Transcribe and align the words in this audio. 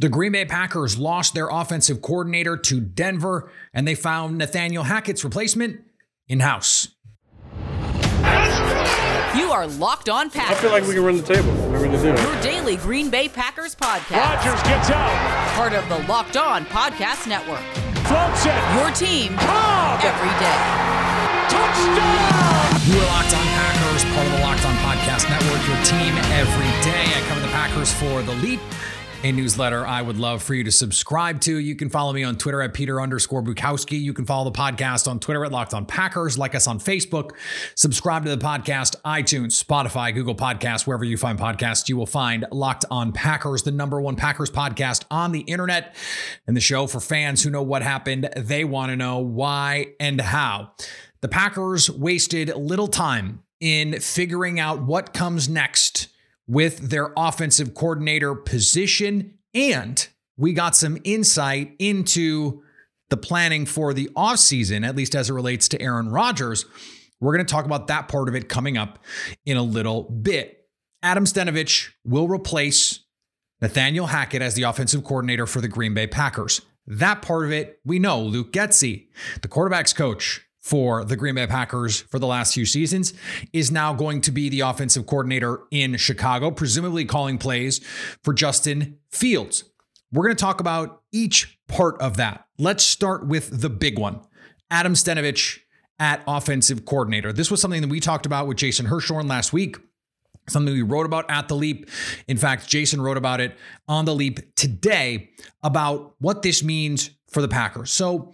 The 0.00 0.08
Green 0.08 0.32
Bay 0.32 0.46
Packers 0.46 0.96
lost 0.98 1.34
their 1.34 1.48
offensive 1.50 2.00
coordinator 2.00 2.56
to 2.56 2.80
Denver, 2.80 3.50
and 3.74 3.86
they 3.86 3.94
found 3.94 4.38
Nathaniel 4.38 4.84
Hackett's 4.84 5.24
replacement 5.24 5.82
in 6.26 6.40
house. 6.40 6.88
You 9.36 9.52
are 9.52 9.66
Locked 9.66 10.08
On 10.08 10.30
Packers. 10.30 10.56
I 10.56 10.60
feel 10.62 10.70
like 10.70 10.86
we 10.86 10.94
can 10.94 11.04
run 11.04 11.18
the 11.18 11.22
table. 11.22 11.52
We're 11.68 11.80
going 11.84 11.92
to 11.92 12.00
do 12.00 12.14
it. 12.14 12.18
Your 12.18 12.40
daily 12.40 12.76
Green 12.76 13.10
Bay 13.10 13.28
Packers 13.28 13.74
podcast. 13.74 14.16
Rodgers 14.16 14.62
gets 14.62 14.88
out, 14.88 15.52
Part 15.52 15.74
of 15.74 15.86
the 15.90 15.98
Locked 16.08 16.38
On 16.38 16.64
Podcast 16.64 17.28
Network. 17.28 17.60
floats 18.08 18.46
it. 18.48 18.56
Your 18.80 18.88
team 18.96 19.36
Cobb, 19.36 20.00
every 20.00 20.32
day. 20.40 20.60
touchdown! 21.52 22.80
You 22.88 22.96
are 22.96 23.06
Locked 23.20 23.34
On 23.36 23.46
Packers, 23.52 24.04
part 24.16 24.24
of 24.24 24.32
the 24.32 24.40
Locked 24.48 24.64
On 24.64 24.74
Podcast 24.80 25.28
Network, 25.28 25.60
your 25.68 25.76
team 25.84 26.16
every 26.40 26.72
day. 26.88 27.04
I 27.04 27.20
cover 27.28 27.40
the 27.44 27.52
Packers 27.52 27.92
for 27.92 28.22
The 28.22 28.32
Leap, 28.40 28.60
a 29.22 29.32
newsletter 29.32 29.86
I 29.86 30.00
would 30.00 30.16
love 30.16 30.42
for 30.42 30.54
you 30.54 30.64
to 30.64 30.72
subscribe 30.72 31.42
to. 31.42 31.58
You 31.58 31.76
can 31.76 31.90
follow 31.90 32.14
me 32.14 32.24
on 32.24 32.36
Twitter 32.36 32.62
at 32.62 32.72
Peter 32.72 33.02
underscore 33.02 33.42
Bukowski. 33.42 34.00
You 34.00 34.14
can 34.14 34.24
follow 34.24 34.50
the 34.50 34.58
podcast 34.58 35.06
on 35.06 35.20
Twitter 35.20 35.44
at 35.44 35.52
Locked 35.52 35.74
On 35.74 35.84
Packers. 35.84 36.38
Like 36.38 36.54
us 36.54 36.66
on 36.66 36.78
Facebook. 36.78 37.32
Subscribe 37.74 38.24
to 38.24 38.34
the 38.34 38.42
podcast, 38.42 38.96
iTunes, 39.04 39.62
Spotify, 39.62 40.14
Google 40.14 40.34
Podcasts, 40.34 40.86
wherever 40.86 41.04
you 41.04 41.18
find 41.18 41.38
podcasts, 41.38 41.88
you 41.88 41.98
will 41.98 42.06
find 42.06 42.46
Locked 42.50 42.86
On 42.90 43.12
Packers, 43.12 43.62
the 43.62 43.72
number 43.72 44.00
one 44.00 44.16
Packers 44.16 44.50
podcast 44.50 45.04
on 45.10 45.32
the 45.32 45.40
internet, 45.40 45.94
and 46.46 46.56
the 46.56 46.60
show 46.60 46.86
for 46.86 47.00
fans 47.00 47.42
who 47.42 47.50
know 47.50 47.62
what 47.62 47.82
happened. 47.82 48.30
They 48.36 48.64
want 48.64 48.90
to 48.90 48.96
know 48.96 49.18
why 49.18 49.88
and 50.00 50.18
how. 50.20 50.72
The 51.20 51.28
Packers 51.28 51.90
wasted 51.90 52.56
little 52.56 52.88
time 52.88 53.42
in 53.60 54.00
figuring 54.00 54.58
out 54.58 54.82
what 54.82 55.12
comes 55.12 55.46
next 55.46 56.08
with 56.50 56.90
their 56.90 57.12
offensive 57.16 57.74
coordinator 57.74 58.34
position. 58.34 59.38
And 59.54 60.06
we 60.36 60.52
got 60.52 60.74
some 60.74 60.98
insight 61.04 61.76
into 61.78 62.62
the 63.08 63.16
planning 63.16 63.66
for 63.66 63.94
the 63.94 64.10
offseason, 64.16 64.84
at 64.84 64.96
least 64.96 65.14
as 65.14 65.30
it 65.30 65.32
relates 65.32 65.68
to 65.68 65.80
Aaron 65.80 66.08
Rodgers. 66.08 66.66
We're 67.20 67.34
going 67.34 67.46
to 67.46 67.52
talk 67.52 67.66
about 67.66 67.86
that 67.86 68.08
part 68.08 68.28
of 68.28 68.34
it 68.34 68.48
coming 68.48 68.76
up 68.76 68.98
in 69.46 69.56
a 69.56 69.62
little 69.62 70.02
bit. 70.02 70.66
Adam 71.04 71.24
Stenavich 71.24 71.90
will 72.04 72.26
replace 72.26 73.04
Nathaniel 73.60 74.08
Hackett 74.08 74.42
as 74.42 74.54
the 74.54 74.64
offensive 74.64 75.04
coordinator 75.04 75.46
for 75.46 75.60
the 75.60 75.68
Green 75.68 75.94
Bay 75.94 76.08
Packers. 76.08 76.62
That 76.84 77.22
part 77.22 77.44
of 77.44 77.52
it, 77.52 77.78
we 77.84 78.00
know 78.00 78.20
Luke 78.20 78.52
Getsy, 78.52 79.06
the 79.42 79.48
quarterback's 79.48 79.92
coach 79.92 80.44
for 80.60 81.04
the 81.04 81.16
Green 81.16 81.34
Bay 81.34 81.46
Packers 81.46 82.00
for 82.00 82.18
the 82.18 82.26
last 82.26 82.54
few 82.54 82.66
seasons, 82.66 83.14
is 83.52 83.70
now 83.70 83.94
going 83.94 84.20
to 84.22 84.30
be 84.30 84.48
the 84.48 84.60
offensive 84.60 85.06
coordinator 85.06 85.60
in 85.70 85.96
Chicago, 85.96 86.50
presumably 86.50 87.04
calling 87.04 87.38
plays 87.38 87.80
for 88.22 88.32
Justin 88.32 88.98
Fields. 89.10 89.64
We're 90.12 90.24
going 90.24 90.36
to 90.36 90.40
talk 90.40 90.60
about 90.60 91.02
each 91.12 91.58
part 91.68 92.00
of 92.00 92.16
that. 92.16 92.46
Let's 92.58 92.84
start 92.84 93.26
with 93.26 93.60
the 93.60 93.70
big 93.70 93.98
one 93.98 94.20
Adam 94.70 94.94
Stenavich 94.94 95.60
at 95.98 96.22
offensive 96.26 96.84
coordinator. 96.84 97.32
This 97.32 97.50
was 97.50 97.60
something 97.60 97.80
that 97.80 97.90
we 97.90 98.00
talked 98.00 98.26
about 98.26 98.46
with 98.46 98.56
Jason 98.56 98.86
Hirschhorn 98.86 99.28
last 99.28 99.52
week 99.52 99.76
something 100.50 100.74
we 100.74 100.82
wrote 100.82 101.06
about 101.06 101.30
at 101.30 101.48
the 101.48 101.54
leap. 101.54 101.88
In 102.28 102.36
fact, 102.36 102.68
Jason 102.68 103.00
wrote 103.00 103.16
about 103.16 103.40
it 103.40 103.56
on 103.88 104.04
the 104.04 104.14
leap 104.14 104.54
today 104.54 105.30
about 105.62 106.14
what 106.18 106.42
this 106.42 106.62
means 106.62 107.10
for 107.28 107.40
the 107.40 107.48
Packers. 107.48 107.90
So, 107.90 108.32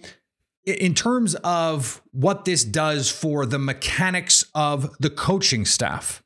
in 0.67 0.95
terms 0.95 1.37
of 1.37 2.03
what 2.11 2.45
this 2.45 2.65
does 2.65 3.09
for 3.11 3.47
the 3.47 3.59
mechanics 3.59 4.45
of 4.55 4.95
the 4.99 5.11
coaching 5.11 5.65
staff, 5.65 6.23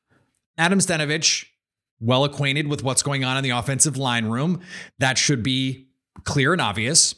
Adam 0.57 0.79
Stenavich, 0.79 1.47
well 2.01 2.25
acquainted 2.25 2.67
with 2.67 2.83
what's 2.83 3.03
going 3.03 3.23
on 3.23 3.37
in 3.37 3.45
the 3.45 3.51
offensive 3.51 3.99
line 3.99 4.27
room, 4.27 4.61
that 4.99 5.19
should 5.19 5.43
be 5.43 5.89
clear 6.25 6.53
and 6.53 6.61
obvious. 6.63 7.15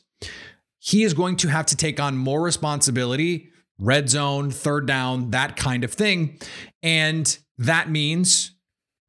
He 0.80 1.04
is 1.04 1.14
going 1.14 1.36
to 1.36 1.48
have 1.48 1.66
to 1.66 1.76
take 1.76 2.00
on 2.00 2.16
more 2.16 2.42
responsibility, 2.42 3.50
red 3.78 4.08
zone, 4.10 4.50
third 4.50 4.86
down, 4.86 5.30
that 5.30 5.56
kind 5.56 5.84
of 5.84 5.92
thing. 5.92 6.40
And 6.82 7.38
that 7.58 7.88
means 7.88 8.56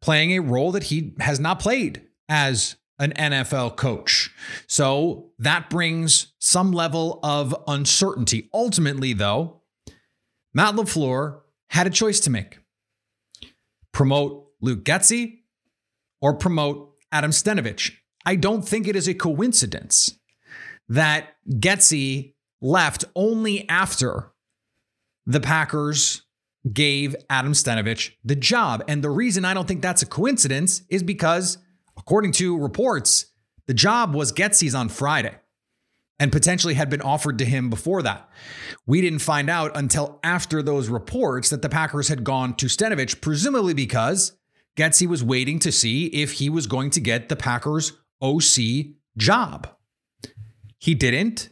playing 0.01 0.31
a 0.31 0.39
role 0.39 0.71
that 0.73 0.83
he 0.83 1.15
has 1.19 1.39
not 1.39 1.59
played 1.59 2.03
as 2.29 2.75
an 2.99 3.11
NFL 3.13 3.75
coach. 3.75 4.31
So 4.67 5.31
that 5.39 5.69
brings 5.69 6.33
some 6.39 6.71
level 6.71 7.19
of 7.23 7.55
uncertainty. 7.67 8.49
Ultimately, 8.53 9.13
though, 9.13 9.61
Matt 10.53 10.75
LaFleur 10.75 11.41
had 11.69 11.87
a 11.87 11.89
choice 11.89 12.19
to 12.21 12.29
make 12.29 12.59
promote 13.91 14.47
Luke 14.61 14.83
Getsy 14.83 15.39
or 16.21 16.33
promote 16.33 16.93
Adam 17.11 17.31
Stenavich. 17.31 17.93
I 18.25 18.35
don't 18.35 18.67
think 18.67 18.87
it 18.87 18.95
is 18.95 19.07
a 19.07 19.13
coincidence 19.13 20.17
that 20.87 21.35
Getsy 21.49 22.33
left 22.61 23.05
only 23.15 23.67
after 23.69 24.31
the 25.25 25.39
Packers 25.39 26.23
gave 26.71 27.15
Adam 27.29 27.53
Stenavich 27.53 28.13
the 28.23 28.35
job. 28.35 28.83
And 28.87 29.03
the 29.03 29.09
reason 29.09 29.43
I 29.45 29.53
don't 29.53 29.67
think 29.67 29.81
that's 29.81 30.01
a 30.01 30.07
coincidence 30.07 30.81
is 30.89 31.03
because, 31.03 31.57
according 32.03 32.33
to 32.33 32.57
reports, 32.57 33.27
the 33.65 33.73
job 33.73 34.13
was 34.13 34.31
Getsy's 34.31 34.75
on 34.75 34.89
Friday 34.89 35.35
and 36.19 36.31
potentially 36.31 36.75
had 36.75 36.89
been 36.89 37.01
offered 37.01 37.37
to 37.39 37.45
him 37.45 37.69
before 37.69 38.01
that. 38.03 38.29
We 38.85 39.01
didn't 39.01 39.19
find 39.19 39.49
out 39.49 39.75
until 39.75 40.19
after 40.23 40.61
those 40.61 40.89
reports 40.89 41.49
that 41.49 41.61
the 41.61 41.69
Packers 41.69 42.07
had 42.07 42.23
gone 42.23 42.55
to 42.55 42.67
Stenavich, 42.67 43.21
presumably 43.21 43.73
because 43.73 44.33
Getsy 44.77 45.07
was 45.07 45.23
waiting 45.23 45.59
to 45.59 45.71
see 45.71 46.07
if 46.07 46.33
he 46.33 46.49
was 46.49 46.67
going 46.67 46.89
to 46.91 46.99
get 46.99 47.29
the 47.29 47.35
Packers 47.35 47.93
OC 48.21 48.95
job. 49.17 49.69
He 50.77 50.93
didn't. 50.93 51.49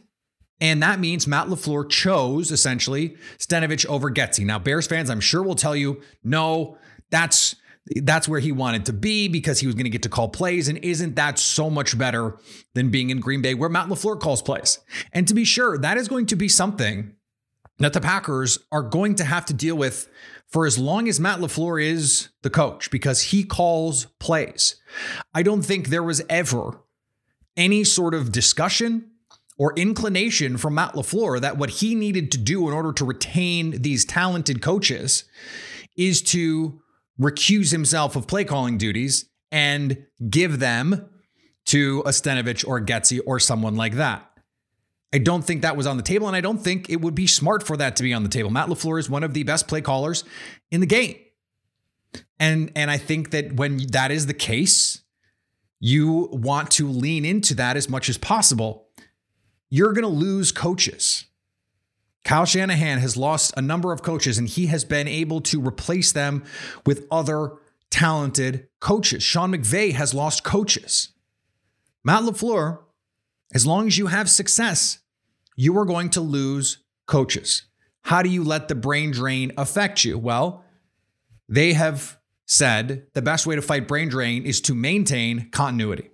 And 0.60 0.82
that 0.82 1.00
means 1.00 1.26
Matt 1.26 1.48
LaFleur 1.48 1.88
chose 1.88 2.52
essentially 2.52 3.16
Stenavich 3.38 3.84
over 3.86 4.10
Getsy. 4.10 4.44
Now, 4.44 4.58
Bears 4.58 4.86
fans, 4.86 5.10
I'm 5.10 5.20
sure 5.20 5.42
will 5.42 5.56
tell 5.56 5.74
you, 5.74 6.00
no, 6.22 6.76
that's 7.10 7.56
that's 7.96 8.28
where 8.28 8.40
he 8.40 8.52
wanted 8.52 8.86
to 8.86 8.92
be 8.92 9.28
because 9.28 9.60
he 9.60 9.66
was 9.66 9.74
going 9.74 9.84
to 9.84 9.90
get 9.90 10.02
to 10.02 10.08
call 10.08 10.28
plays. 10.28 10.68
And 10.68 10.78
isn't 10.78 11.16
that 11.16 11.38
so 11.38 11.68
much 11.68 11.98
better 11.98 12.38
than 12.74 12.90
being 12.90 13.10
in 13.10 13.20
Green 13.20 13.42
Bay 13.42 13.54
where 13.54 13.68
Matt 13.68 13.88
LaFleur 13.88 14.20
calls 14.20 14.42
plays? 14.42 14.78
And 15.12 15.26
to 15.28 15.34
be 15.34 15.44
sure, 15.44 15.76
that 15.78 15.96
is 15.96 16.08
going 16.08 16.26
to 16.26 16.36
be 16.36 16.48
something 16.48 17.14
that 17.78 17.92
the 17.92 18.00
Packers 18.00 18.58
are 18.70 18.82
going 18.82 19.16
to 19.16 19.24
have 19.24 19.44
to 19.46 19.54
deal 19.54 19.76
with 19.76 20.08
for 20.46 20.66
as 20.66 20.78
long 20.78 21.08
as 21.08 21.18
Matt 21.18 21.40
LaFleur 21.40 21.82
is 21.82 22.28
the 22.42 22.50
coach 22.50 22.90
because 22.90 23.22
he 23.22 23.42
calls 23.42 24.06
plays. 24.20 24.76
I 25.34 25.42
don't 25.42 25.62
think 25.62 25.88
there 25.88 26.02
was 26.02 26.22
ever 26.28 26.80
any 27.56 27.84
sort 27.84 28.14
of 28.14 28.30
discussion 28.30 29.10
or 29.58 29.74
inclination 29.74 30.56
from 30.56 30.74
Matt 30.74 30.94
LaFleur 30.94 31.40
that 31.40 31.56
what 31.56 31.70
he 31.70 31.94
needed 31.94 32.30
to 32.32 32.38
do 32.38 32.68
in 32.68 32.74
order 32.74 32.92
to 32.92 33.04
retain 33.04 33.82
these 33.82 34.04
talented 34.04 34.62
coaches 34.62 35.24
is 35.96 36.22
to 36.22 36.81
recuse 37.20 37.72
himself 37.72 38.16
of 38.16 38.26
play 38.26 38.44
calling 38.44 38.78
duties 38.78 39.28
and 39.50 40.04
give 40.28 40.58
them 40.58 41.08
to 41.66 42.02
a 42.06 42.10
Stenavich 42.10 42.66
or 42.66 42.80
Getsy 42.80 43.20
or 43.26 43.38
someone 43.38 43.76
like 43.76 43.94
that. 43.94 44.28
I 45.14 45.18
don't 45.18 45.44
think 45.44 45.62
that 45.62 45.76
was 45.76 45.86
on 45.86 45.98
the 45.98 46.02
table, 46.02 46.26
and 46.26 46.34
I 46.34 46.40
don't 46.40 46.58
think 46.58 46.88
it 46.88 47.02
would 47.02 47.14
be 47.14 47.26
smart 47.26 47.62
for 47.62 47.76
that 47.76 47.96
to 47.96 48.02
be 48.02 48.14
on 48.14 48.22
the 48.22 48.30
table. 48.30 48.50
Matt 48.50 48.68
LaFleur 48.68 48.98
is 48.98 49.10
one 49.10 49.22
of 49.22 49.34
the 49.34 49.42
best 49.42 49.68
play 49.68 49.82
callers 49.82 50.24
in 50.70 50.80
the 50.80 50.86
game. 50.86 51.16
And, 52.40 52.72
and 52.74 52.90
I 52.90 52.96
think 52.96 53.30
that 53.30 53.54
when 53.54 53.86
that 53.88 54.10
is 54.10 54.26
the 54.26 54.34
case, 54.34 55.02
you 55.78 56.28
want 56.32 56.70
to 56.72 56.88
lean 56.88 57.24
into 57.24 57.54
that 57.56 57.76
as 57.76 57.88
much 57.88 58.08
as 58.08 58.16
possible. 58.16 58.88
You're 59.68 59.92
going 59.92 60.02
to 60.02 60.08
lose 60.08 60.50
coaches. 60.50 61.26
Kyle 62.24 62.44
Shanahan 62.44 62.98
has 62.98 63.16
lost 63.16 63.52
a 63.56 63.62
number 63.62 63.92
of 63.92 64.02
coaches, 64.02 64.38
and 64.38 64.48
he 64.48 64.66
has 64.66 64.84
been 64.84 65.08
able 65.08 65.40
to 65.42 65.60
replace 65.60 66.12
them 66.12 66.44
with 66.86 67.06
other 67.10 67.52
talented 67.90 68.68
coaches. 68.80 69.22
Sean 69.22 69.52
McVay 69.52 69.92
has 69.92 70.14
lost 70.14 70.44
coaches. 70.44 71.12
Matt 72.04 72.22
LaFleur, 72.22 72.78
as 73.52 73.66
long 73.66 73.86
as 73.86 73.98
you 73.98 74.06
have 74.06 74.30
success, 74.30 74.98
you 75.56 75.76
are 75.78 75.84
going 75.84 76.10
to 76.10 76.20
lose 76.20 76.78
coaches. 77.06 77.64
How 78.02 78.22
do 78.22 78.28
you 78.28 78.42
let 78.42 78.68
the 78.68 78.74
brain 78.74 79.10
drain 79.10 79.52
affect 79.56 80.04
you? 80.04 80.18
Well, 80.18 80.64
they 81.48 81.74
have 81.74 82.18
said 82.46 83.06
the 83.14 83.22
best 83.22 83.46
way 83.46 83.56
to 83.56 83.62
fight 83.62 83.86
brain 83.86 84.08
drain 84.08 84.44
is 84.44 84.60
to 84.62 84.74
maintain 84.74 85.50
continuity. 85.50 86.10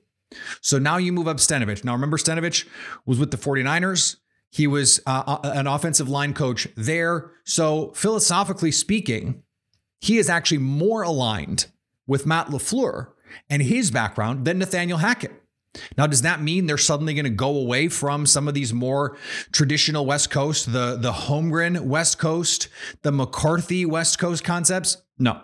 So 0.60 0.78
now 0.78 0.98
you 0.98 1.12
move 1.12 1.28
up 1.28 1.38
Stenavich. 1.38 1.84
Now 1.84 1.92
remember, 1.92 2.18
Stenavich 2.18 2.66
was 3.06 3.18
with 3.18 3.30
the 3.30 3.36
49ers. 3.36 4.16
He 4.50 4.66
was 4.66 5.00
uh, 5.06 5.38
an 5.44 5.66
offensive 5.66 6.08
line 6.08 6.32
coach 6.34 6.68
there. 6.76 7.30
So 7.44 7.92
philosophically 7.94 8.72
speaking, 8.72 9.42
he 10.00 10.18
is 10.18 10.28
actually 10.28 10.58
more 10.58 11.02
aligned 11.02 11.66
with 12.06 12.26
Matt 12.26 12.48
LaFleur 12.48 13.08
and 13.50 13.62
his 13.62 13.90
background 13.90 14.44
than 14.46 14.58
Nathaniel 14.58 14.98
Hackett. 14.98 15.32
Now, 15.98 16.06
does 16.06 16.22
that 16.22 16.40
mean 16.40 16.66
they're 16.66 16.78
suddenly 16.78 17.12
going 17.12 17.24
to 17.24 17.30
go 17.30 17.54
away 17.54 17.88
from 17.88 18.24
some 18.24 18.48
of 18.48 18.54
these 18.54 18.72
more 18.72 19.18
traditional 19.52 20.06
West 20.06 20.30
Coast, 20.30 20.72
the, 20.72 20.96
the 20.96 21.12
Holmgren 21.12 21.82
West 21.82 22.18
Coast, 22.18 22.68
the 23.02 23.12
McCarthy 23.12 23.84
West 23.84 24.18
Coast 24.18 24.44
concepts? 24.44 24.96
No, 25.18 25.40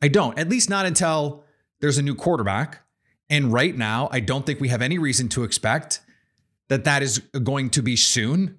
I 0.00 0.08
don't. 0.08 0.38
At 0.38 0.48
least 0.48 0.70
not 0.70 0.86
until 0.86 1.44
there's 1.80 1.98
a 1.98 2.02
new 2.02 2.14
quarterback 2.14 2.82
And 3.32 3.50
right 3.50 3.74
now, 3.74 4.10
I 4.12 4.20
don't 4.20 4.44
think 4.44 4.60
we 4.60 4.68
have 4.68 4.82
any 4.82 4.98
reason 4.98 5.30
to 5.30 5.42
expect 5.42 6.01
that 6.72 6.84
that 6.84 7.02
is 7.02 7.18
going 7.42 7.70
to 7.70 7.82
be 7.82 7.96
soon. 7.96 8.58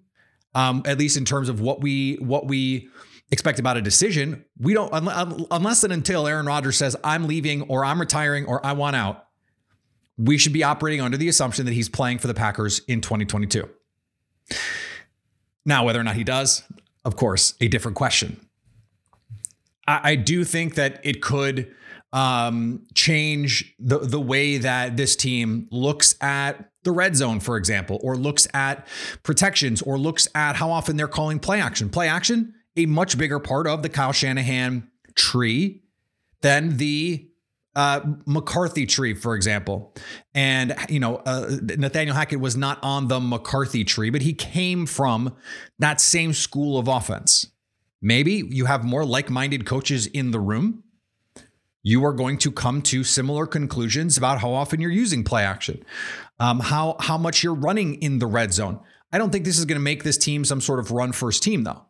Um, 0.56 0.84
at 0.86 1.00
least 1.00 1.18
in 1.18 1.26
terms 1.26 1.50
of 1.50 1.62
what 1.62 1.82
we 1.82 2.16
what 2.22 2.46
we 2.48 2.90
expect 3.32 3.58
about 3.58 3.76
a 3.76 3.82
decision. 3.82 4.46
We 4.60 4.76
don't 4.76 4.92
unless 4.94 5.84
and 5.84 5.92
until 5.92 6.28
Aaron 6.28 6.46
Rodgers 6.46 6.78
says 6.78 6.96
I'm 7.04 7.28
leaving 7.28 7.64
or 7.64 7.84
I'm 7.84 8.00
retiring 8.00 8.46
or 8.46 8.64
I 8.64 8.74
want 8.74 8.96
out. 8.96 9.26
We 10.16 10.38
should 10.38 10.54
be 10.54 10.64
operating 10.64 11.02
under 11.02 11.18
the 11.18 11.28
assumption 11.28 11.66
that 11.66 11.74
he's 11.74 11.90
playing 11.90 12.20
for 12.20 12.28
the 12.28 12.36
Packers 12.36 12.80
in 12.88 13.02
2022. 13.02 13.68
Now, 15.66 15.86
whether 15.86 16.00
or 16.00 16.04
not 16.04 16.16
he 16.16 16.24
does, 16.24 16.62
of 17.04 17.16
course, 17.16 17.56
a 17.60 17.68
different 17.68 17.98
question. 17.98 18.48
I, 19.88 20.12
I 20.12 20.16
do 20.16 20.44
think 20.44 20.76
that 20.76 21.02
it 21.04 21.24
could 21.24 21.74
um, 22.12 22.86
change 22.94 23.74
the 23.80 23.98
the 23.98 24.20
way 24.20 24.60
that 24.60 24.96
this 24.96 25.16
team 25.16 25.68
looks 25.72 26.16
at 26.22 26.70
the 26.84 26.92
red 26.92 27.16
zone, 27.16 27.40
for 27.40 27.58
example, 27.58 28.00
or 28.04 28.16
looks 28.16 28.48
at 28.54 28.88
protections, 29.24 29.82
or 29.82 29.98
looks 29.98 30.28
at 30.36 30.56
how 30.56 30.72
often 30.72 30.98
they're 30.98 31.08
calling 31.08 31.40
play 31.40 31.62
action. 31.62 31.90
Play 31.90 32.08
action, 32.08 32.54
a 32.76 32.86
much 32.86 33.18
bigger 33.18 33.40
part 33.40 33.68
of 33.68 33.84
the 33.84 33.90
Kyle 33.90 34.12
Shanahan 34.12 34.90
tree 35.16 35.84
than 36.42 36.78
the 36.78 37.30
uh, 37.76 38.02
McCarthy 38.26 38.86
tree, 38.86 39.14
for 39.14 39.36
example. 39.36 39.96
And, 40.34 40.76
you 40.90 41.00
know, 41.00 41.18
uh, 41.26 41.58
Nathaniel 41.78 42.16
Hackett 42.16 42.40
was 42.40 42.56
not 42.56 42.80
on 42.84 43.08
the 43.08 43.20
McCarthy 43.20 43.84
tree, 43.84 44.10
but 44.10 44.22
he 44.22 44.34
came 44.34 44.86
from 44.86 45.36
that 45.80 46.00
same 46.00 46.34
school 46.34 46.78
of 46.78 46.88
offense. 46.88 47.48
Maybe 48.02 48.44
you 48.50 48.66
have 48.66 48.84
more 48.84 49.06
like 49.06 49.30
minded 49.30 49.66
coaches 49.66 50.08
in 50.08 50.32
the 50.32 50.40
room. 50.40 50.84
You 51.84 52.04
are 52.06 52.14
going 52.14 52.38
to 52.40 52.52
come 52.52 52.82
to 52.84 53.04
similar 53.04 53.46
conclusions 53.46 54.18
about 54.18 54.40
how 54.40 54.54
often 54.54 54.80
you're 54.80 54.90
using 54.90 55.24
play 55.24 55.44
action, 55.44 55.84
um, 56.40 56.62
how 56.62 56.96
how 57.00 57.18
much 57.18 57.44
you're 57.44 57.54
running 57.54 58.02
in 58.02 58.20
the 58.20 58.26
red 58.26 58.54
zone. 58.54 58.80
I 59.12 59.18
don't 59.18 59.32
think 59.32 59.46
this 59.46 59.60
is 59.60 59.66
going 59.66 59.78
to 59.78 59.84
make 59.84 60.04
this 60.04 60.18
team 60.18 60.46
some 60.46 60.62
sort 60.62 60.80
of 60.80 60.92
run 60.92 61.12
first 61.12 61.44
team, 61.44 61.64
though. 61.66 61.86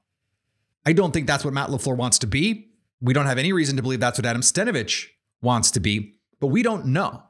I 0.85 0.93
don't 0.93 1.11
think 1.11 1.27
that's 1.27 1.45
what 1.45 1.53
Matt 1.53 1.69
LaFleur 1.69 1.95
wants 1.95 2.19
to 2.19 2.27
be. 2.27 2.71
We 2.99 3.13
don't 3.13 3.27
have 3.27 3.37
any 3.37 3.53
reason 3.53 3.77
to 3.77 3.83
believe 3.83 3.99
that's 3.99 4.19
what 4.19 4.25
Adam 4.25 4.41
Stenavich 4.41 5.07
wants 5.41 5.71
to 5.71 5.79
be, 5.79 6.15
but 6.39 6.47
we 6.47 6.63
don't 6.63 6.87
know. 6.87 7.23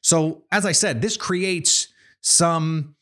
So, 0.00 0.44
as 0.52 0.64
I 0.64 0.72
said, 0.72 1.02
this 1.02 1.16
creates 1.16 1.88
some 2.20 2.96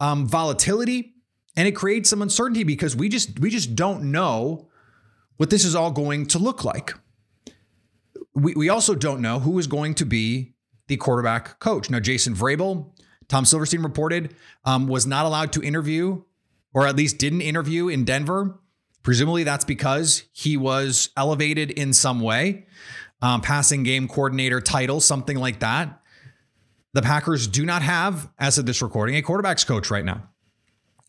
um, 0.00 0.26
volatility 0.26 1.14
and 1.56 1.68
it 1.68 1.72
creates 1.72 2.10
some 2.10 2.22
uncertainty 2.22 2.64
because 2.64 2.96
we 2.96 3.08
just 3.08 3.38
we 3.38 3.50
just 3.50 3.76
don't 3.76 4.10
know 4.10 4.68
what 5.36 5.50
this 5.50 5.64
is 5.64 5.74
all 5.74 5.90
going 5.90 6.26
to 6.26 6.38
look 6.38 6.64
like. 6.64 6.94
We, 8.34 8.54
we 8.54 8.68
also 8.68 8.94
don't 8.94 9.20
know 9.20 9.40
who 9.40 9.58
is 9.58 9.66
going 9.66 9.94
to 9.96 10.06
be 10.06 10.54
the 10.88 10.96
quarterback 10.96 11.58
coach. 11.58 11.90
Now, 11.90 12.00
Jason 12.00 12.34
Vrabel, 12.34 12.90
Tom 13.28 13.44
Silverstein 13.44 13.82
reported, 13.82 14.34
um, 14.64 14.86
was 14.88 15.06
not 15.06 15.26
allowed 15.26 15.52
to 15.52 15.62
interview, 15.62 16.22
or 16.74 16.86
at 16.86 16.96
least 16.96 17.18
didn't 17.18 17.42
interview 17.42 17.88
in 17.88 18.04
Denver. 18.04 18.58
Presumably, 19.02 19.44
that's 19.44 19.64
because 19.64 20.24
he 20.32 20.56
was 20.56 21.10
elevated 21.16 21.70
in 21.70 21.92
some 21.92 22.20
way 22.20 22.66
um, 23.22 23.40
passing 23.40 23.84
game 23.84 24.08
coordinator 24.08 24.60
title, 24.60 25.00
something 25.00 25.38
like 25.38 25.60
that. 25.60 26.00
The 26.92 27.02
Packers 27.02 27.46
do 27.46 27.64
not 27.64 27.80
have, 27.82 28.28
as 28.38 28.58
of 28.58 28.66
this 28.66 28.82
recording, 28.82 29.16
a 29.16 29.22
quarterbacks 29.22 29.66
coach 29.66 29.90
right 29.90 30.04
now. 30.04 30.28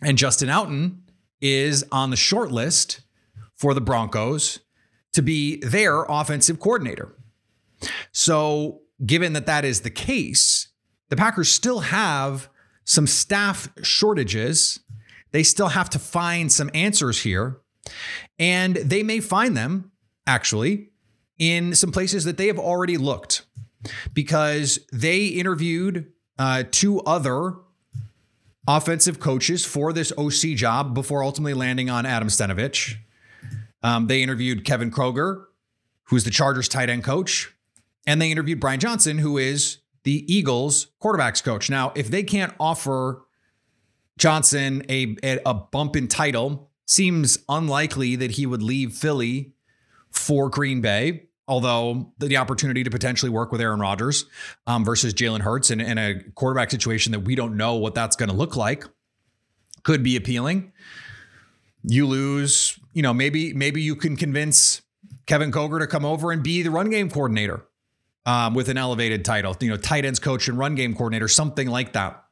And 0.02 0.18
Justin 0.18 0.48
Outten 0.48 1.00
is 1.42 1.84
on 1.92 2.10
the 2.10 2.16
short 2.16 2.52
list 2.52 3.02
for 3.56 3.74
the 3.74 3.82
Broncos 3.82 4.60
to 5.14 5.22
be 5.22 5.58
their 5.58 6.04
offensive 6.04 6.60
coordinator. 6.60 7.16
So, 8.12 8.82
given 9.06 9.34
that 9.34 9.46
that 9.46 9.66
is 9.66 9.82
the 9.82 9.90
case, 9.90 10.70
the 11.10 11.16
Packers 11.16 11.50
still 11.50 11.80
have 11.80 12.50
some 12.86 13.08
staff 13.08 13.70
shortages. 13.82 14.80
They 15.32 15.44
still 15.44 15.70
have 15.70 15.90
to 15.92 16.00
find 16.00 16.52
some 16.52 16.70
answers 16.74 17.22
here. 17.22 17.60
And 18.40 18.76
they 18.78 19.04
may 19.04 19.20
find 19.20 19.58
them, 19.58 19.92
actually, 20.26 20.90
in 21.38 21.76
some 21.76 21.92
places 21.92 22.24
that 22.24 22.38
they 22.38 22.48
have 22.48 22.60
already 22.60 22.98
looked 22.98 23.46
because 24.14 24.80
they 24.92 25.26
interviewed 25.26 26.12
uh, 26.40 26.64
two 26.72 27.02
other 27.02 27.56
offensive 28.68 29.20
coaches 29.20 29.66
for 29.66 29.92
this 29.92 30.14
OC 30.18 30.56
job 30.56 30.94
before 30.94 31.24
ultimately 31.24 31.54
landing 31.54 31.90
on 31.90 32.06
Adam 32.06 32.30
Stenavich. 32.30 32.96
Um, 33.84 34.08
they 34.08 34.24
interviewed 34.24 34.66
Kevin 34.66 34.90
Kroger, 34.90 35.46
who's 36.06 36.24
the 36.24 36.32
Chargers 36.32 36.68
tight 36.68 36.90
end 36.90 37.04
coach, 37.04 37.54
and 38.08 38.22
they 38.22 38.32
interviewed 38.32 38.60
Brian 38.60 38.80
Johnson, 38.80 39.18
who 39.18 39.38
is 39.38 39.80
the 40.04 40.34
Eagles 40.34 40.88
quarterbacks 41.02 41.44
coach. 41.44 41.70
Now, 41.70 41.92
if 41.96 42.10
they 42.10 42.24
can't 42.24 42.54
offer 42.60 43.26
Johnson 44.18 44.84
a, 44.90 45.16
a 45.46 45.54
bump 45.54 45.96
in 45.96 46.08
title, 46.08 46.70
seems 46.86 47.38
unlikely 47.50 48.16
that 48.18 48.32
he 48.32 48.46
would 48.46 48.62
leave 48.62 48.94
Philly 48.94 49.54
for 50.12 50.50
Green 50.50 50.82
Bay. 50.82 51.28
Although 51.46 52.14
the, 52.20 52.38
opportunity 52.38 52.86
to 52.86 52.90
potentially 52.90 53.30
work 53.30 53.52
with 53.52 53.60
Aaron 53.60 53.82
Rodgers 53.82 54.26
um, 54.66 54.86
versus 54.86 55.14
Jalen 55.14 55.42
Hurts 55.42 55.72
in, 55.72 55.82
in 55.82 55.98
a 55.98 56.24
quarterback 56.36 56.72
situation 56.72 57.12
that 57.12 57.20
we 57.20 57.36
don't 57.36 57.58
know 57.58 57.76
what 57.76 57.94
that's 57.94 58.16
going 58.16 58.30
to 58.30 58.36
look 58.36 58.56
like 58.56 58.86
could 59.84 60.04
be 60.04 60.16
appealing. 60.16 60.72
You 61.84 62.08
lose, 62.08 62.80
you 62.94 63.02
know, 63.02 63.14
maybe 63.14 63.54
maybe 63.54 63.82
you 63.82 63.96
can 63.96 64.16
convince 64.16 64.82
Kevin 65.26 65.52
Kroger 65.52 65.80
to 65.80 65.88
come 65.88 66.06
over 66.06 66.32
and 66.32 66.44
be 66.44 66.62
the 66.62 66.72
run 66.72 66.90
game 66.90 67.10
coordinator 67.10 67.66
um, 68.26 68.54
with 68.54 68.70
an 68.70 68.78
elevated 68.78 69.26
title, 69.26 69.56
you 69.60 69.70
know, 69.70 69.78
tight 69.78 70.06
ends 70.06 70.20
coach 70.20 70.48
and 70.48 70.58
run 70.58 70.76
game 70.76 70.94
coordinator, 70.94 71.28
something 71.28 71.68
like 71.68 71.94
that. 71.94 72.24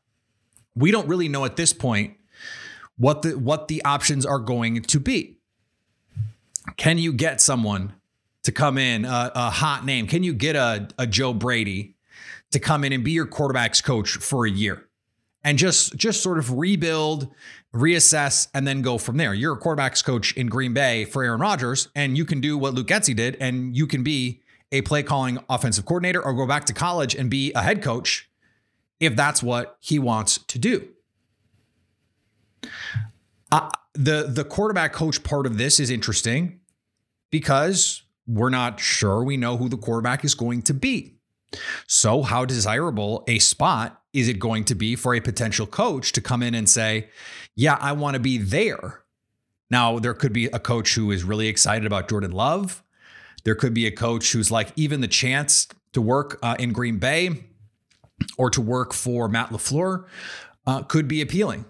We 0.75 0.91
don't 0.91 1.07
really 1.07 1.27
know 1.27 1.45
at 1.45 1.57
this 1.57 1.73
point 1.73 2.15
what 2.97 3.23
the 3.23 3.37
what 3.37 3.67
the 3.67 3.83
options 3.83 4.25
are 4.25 4.39
going 4.39 4.81
to 4.81 4.99
be. 4.99 5.37
Can 6.77 6.97
you 6.97 7.11
get 7.11 7.41
someone 7.41 7.93
to 8.43 8.51
come 8.51 8.77
in, 8.77 9.05
a, 9.05 9.31
a 9.33 9.49
hot 9.49 9.85
name? 9.85 10.07
Can 10.07 10.23
you 10.23 10.33
get 10.33 10.55
a, 10.55 10.87
a 10.97 11.07
Joe 11.07 11.33
Brady 11.33 11.95
to 12.51 12.59
come 12.59 12.83
in 12.83 12.93
and 12.93 13.03
be 13.03 13.11
your 13.11 13.25
quarterback's 13.25 13.81
coach 13.81 14.11
for 14.11 14.45
a 14.45 14.49
year? 14.49 14.87
And 15.43 15.57
just 15.57 15.95
just 15.95 16.21
sort 16.21 16.38
of 16.38 16.57
rebuild, 16.57 17.29
reassess, 17.73 18.47
and 18.53 18.67
then 18.67 18.81
go 18.81 18.97
from 18.97 19.17
there. 19.17 19.33
You're 19.33 19.53
a 19.53 19.59
quarterbacks 19.59 20.03
coach 20.03 20.33
in 20.33 20.47
Green 20.47 20.73
Bay 20.73 21.05
for 21.05 21.23
Aaron 21.23 21.41
Rodgers, 21.41 21.89
and 21.95 22.17
you 22.17 22.25
can 22.25 22.41
do 22.41 22.57
what 22.57 22.73
Luke 22.73 22.88
Getsy 22.88 23.15
did, 23.15 23.38
and 23.39 23.75
you 23.75 23.88
can 23.88 24.03
be 24.03 24.41
a 24.71 24.81
play 24.81 25.03
calling 25.03 25.38
offensive 25.49 25.85
coordinator 25.85 26.23
or 26.23 26.33
go 26.33 26.47
back 26.47 26.65
to 26.65 26.73
college 26.73 27.15
and 27.15 27.29
be 27.29 27.51
a 27.53 27.61
head 27.61 27.81
coach 27.81 28.29
if 28.99 29.15
that's 29.15 29.43
what 29.43 29.77
he 29.79 29.99
wants 29.99 30.38
to 30.47 30.59
do. 30.59 30.87
Uh, 33.51 33.69
the 33.94 34.27
the 34.30 34.45
quarterback 34.45 34.94
coach 34.94 35.23
part 35.23 35.45
of 35.45 35.57
this 35.57 35.80
is 35.80 35.89
interesting 35.89 36.59
because 37.31 38.04
we're 38.27 38.49
not 38.49 38.80
sure 38.80 39.23
we 39.23 39.35
know 39.35 39.57
who 39.57 39.68
the 39.68 39.77
quarterback 39.77 40.23
is 40.23 40.35
going 40.35 40.61
to 40.63 40.73
be. 40.73 41.16
So, 41.87 42.21
how 42.21 42.45
desirable 42.45 43.23
a 43.27 43.39
spot 43.39 44.00
is 44.13 44.27
it 44.27 44.39
going 44.39 44.65
to 44.65 44.75
be 44.75 44.95
for 44.95 45.15
a 45.15 45.21
potential 45.21 45.65
coach 45.65 46.11
to 46.13 46.21
come 46.21 46.44
in 46.44 46.53
and 46.53 46.69
say, 46.69 47.09
Yeah, 47.56 47.77
I 47.80 47.94
want 47.94 48.15
to 48.15 48.19
be 48.19 48.37
there? 48.37 49.03
Now, 49.69 49.99
there 49.99 50.13
could 50.13 50.33
be 50.33 50.47
a 50.47 50.59
coach 50.59 50.95
who 50.95 51.11
is 51.11 51.23
really 51.23 51.47
excited 51.47 51.85
about 51.85 52.09
Jordan 52.09 52.31
Love. 52.31 52.83
There 53.45 53.56
could 53.56 53.73
be 53.73 53.87
a 53.87 53.91
coach 53.91 54.33
who's 54.33 54.51
like, 54.51 54.71
even 54.75 55.01
the 55.01 55.07
chance 55.07 55.68
to 55.94 56.01
work 56.01 56.37
uh, 56.44 56.56
in 56.59 56.73
Green 56.73 56.97
Bay 56.97 57.45
or 58.37 58.49
to 58.49 58.61
work 58.61 58.94
for 58.94 59.27
Matt 59.27 59.49
LaFleur 59.49 60.06
uh, 60.68 60.83
could 60.83 61.07
be 61.07 61.21
appealing. 61.21 61.65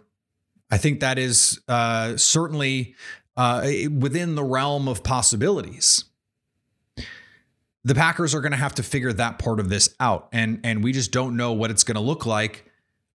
I 0.71 0.77
think 0.77 1.00
that 1.01 1.19
is 1.19 1.62
uh, 1.67 2.17
certainly 2.17 2.95
uh, 3.38 3.69
within 3.95 4.36
the 4.36 4.43
realm 4.43 4.88
of 4.88 5.03
possibilities 5.03 6.05
the 7.83 7.95
Packers 7.95 8.35
are 8.35 8.41
going 8.41 8.51
to 8.51 8.57
have 8.57 8.75
to 8.75 8.83
figure 8.83 9.11
that 9.13 9.39
part 9.39 9.59
of 9.59 9.69
this 9.69 9.95
out. 10.00 10.29
And, 10.31 10.59
and 10.63 10.83
we 10.83 10.91
just 10.91 11.11
don't 11.11 11.35
know 11.35 11.53
what 11.53 11.71
it's 11.71 11.83
going 11.83 11.95
to 11.95 12.01
look 12.01 12.25
like 12.25 12.65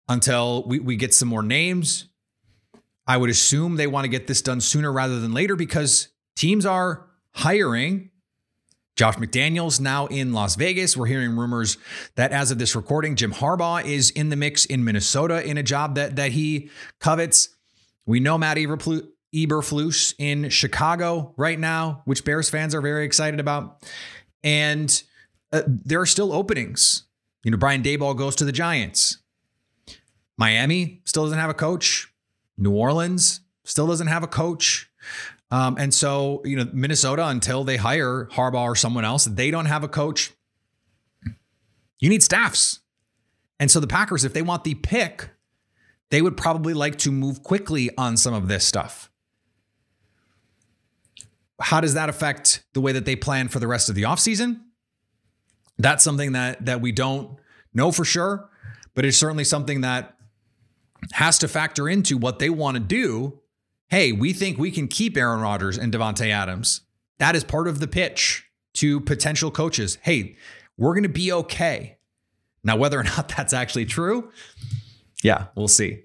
until 0.08 0.64
we, 0.64 0.78
we 0.78 0.96
get 0.96 1.14
some 1.14 1.28
more 1.28 1.42
names. 1.42 2.08
I 3.06 3.16
would 3.16 3.30
assume 3.30 3.76
they 3.76 3.86
want 3.86 4.04
to 4.04 4.08
get 4.08 4.26
this 4.26 4.42
done 4.42 4.60
sooner 4.60 4.92
rather 4.92 5.20
than 5.20 5.32
later 5.32 5.54
because 5.54 6.08
teams 6.34 6.66
are 6.66 7.06
hiring. 7.32 8.10
Josh 8.96 9.16
McDaniels 9.16 9.78
now 9.78 10.06
in 10.06 10.32
Las 10.32 10.56
Vegas. 10.56 10.96
We're 10.96 11.06
hearing 11.06 11.36
rumors 11.36 11.76
that 12.14 12.32
as 12.32 12.50
of 12.50 12.58
this 12.58 12.74
recording, 12.74 13.14
Jim 13.14 13.32
Harbaugh 13.32 13.84
is 13.84 14.10
in 14.10 14.30
the 14.30 14.36
mix 14.36 14.64
in 14.64 14.84
Minnesota 14.84 15.46
in 15.46 15.58
a 15.58 15.62
job 15.62 15.96
that, 15.96 16.16
that 16.16 16.32
he 16.32 16.70
covets. 16.98 17.50
We 18.06 18.20
know 18.20 18.38
Matt 18.38 18.56
Eberflus 18.56 20.14
in 20.18 20.48
Chicago 20.48 21.34
right 21.36 21.58
now, 21.58 22.02
which 22.06 22.24
Bears 22.24 22.48
fans 22.48 22.74
are 22.74 22.80
very 22.80 23.04
excited 23.04 23.38
about. 23.38 23.82
And 24.42 25.02
uh, 25.52 25.62
there 25.66 26.00
are 26.00 26.06
still 26.06 26.32
openings. 26.32 27.04
You 27.44 27.50
know, 27.50 27.56
Brian 27.56 27.82
Daboll 27.82 28.16
goes 28.16 28.36
to 28.36 28.44
the 28.44 28.52
Giants. 28.52 29.18
Miami 30.36 31.00
still 31.04 31.24
doesn't 31.24 31.38
have 31.38 31.50
a 31.50 31.54
coach. 31.54 32.12
New 32.58 32.72
Orleans 32.72 33.40
still 33.64 33.86
doesn't 33.86 34.08
have 34.08 34.22
a 34.22 34.28
coach. 34.28 34.90
Um, 35.50 35.76
and 35.78 35.94
so, 35.94 36.42
you 36.44 36.56
know, 36.56 36.68
Minnesota, 36.72 37.26
until 37.28 37.64
they 37.64 37.76
hire 37.76 38.26
Harbaugh 38.32 38.64
or 38.64 38.76
someone 38.76 39.04
else, 39.04 39.24
they 39.26 39.50
don't 39.50 39.66
have 39.66 39.84
a 39.84 39.88
coach. 39.88 40.32
You 42.00 42.10
need 42.10 42.22
staffs 42.22 42.80
And 43.58 43.70
so 43.70 43.80
the 43.80 43.86
Packers, 43.86 44.24
if 44.24 44.32
they 44.34 44.42
want 44.42 44.64
the 44.64 44.74
pick, 44.74 45.30
they 46.10 46.20
would 46.20 46.36
probably 46.36 46.74
like 46.74 46.98
to 46.98 47.10
move 47.10 47.42
quickly 47.42 47.90
on 47.96 48.16
some 48.16 48.34
of 48.34 48.48
this 48.48 48.64
stuff. 48.64 49.10
How 51.60 51.80
does 51.80 51.94
that 51.94 52.08
affect 52.08 52.64
the 52.74 52.80
way 52.80 52.92
that 52.92 53.04
they 53.04 53.16
plan 53.16 53.48
for 53.48 53.58
the 53.58 53.66
rest 53.66 53.88
of 53.88 53.94
the 53.94 54.02
offseason? 54.02 54.60
That's 55.78 56.04
something 56.04 56.32
that 56.32 56.66
that 56.66 56.80
we 56.80 56.92
don't 56.92 57.38
know 57.74 57.92
for 57.92 58.04
sure, 58.04 58.48
but 58.94 59.04
it's 59.04 59.16
certainly 59.16 59.44
something 59.44 59.82
that 59.82 60.16
has 61.12 61.38
to 61.38 61.48
factor 61.48 61.88
into 61.88 62.16
what 62.16 62.38
they 62.38 62.50
want 62.50 62.76
to 62.76 62.82
do. 62.82 63.40
Hey, 63.88 64.12
we 64.12 64.32
think 64.32 64.58
we 64.58 64.70
can 64.70 64.88
keep 64.88 65.16
Aaron 65.16 65.40
Rodgers 65.40 65.78
and 65.78 65.92
Davante 65.92 66.30
Adams. 66.30 66.82
That 67.18 67.36
is 67.36 67.44
part 67.44 67.68
of 67.68 67.78
the 67.80 67.86
pitch 67.86 68.46
to 68.74 69.00
potential 69.00 69.50
coaches. 69.50 69.98
Hey, 70.02 70.36
we're 70.76 70.92
going 70.92 71.04
to 71.04 71.08
be 71.08 71.32
okay. 71.32 71.98
Now, 72.64 72.76
whether 72.76 72.98
or 72.98 73.04
not 73.16 73.28
that's 73.28 73.52
actually 73.52 73.86
true, 73.86 74.30
yeah, 75.22 75.46
we'll 75.54 75.68
see. 75.68 76.02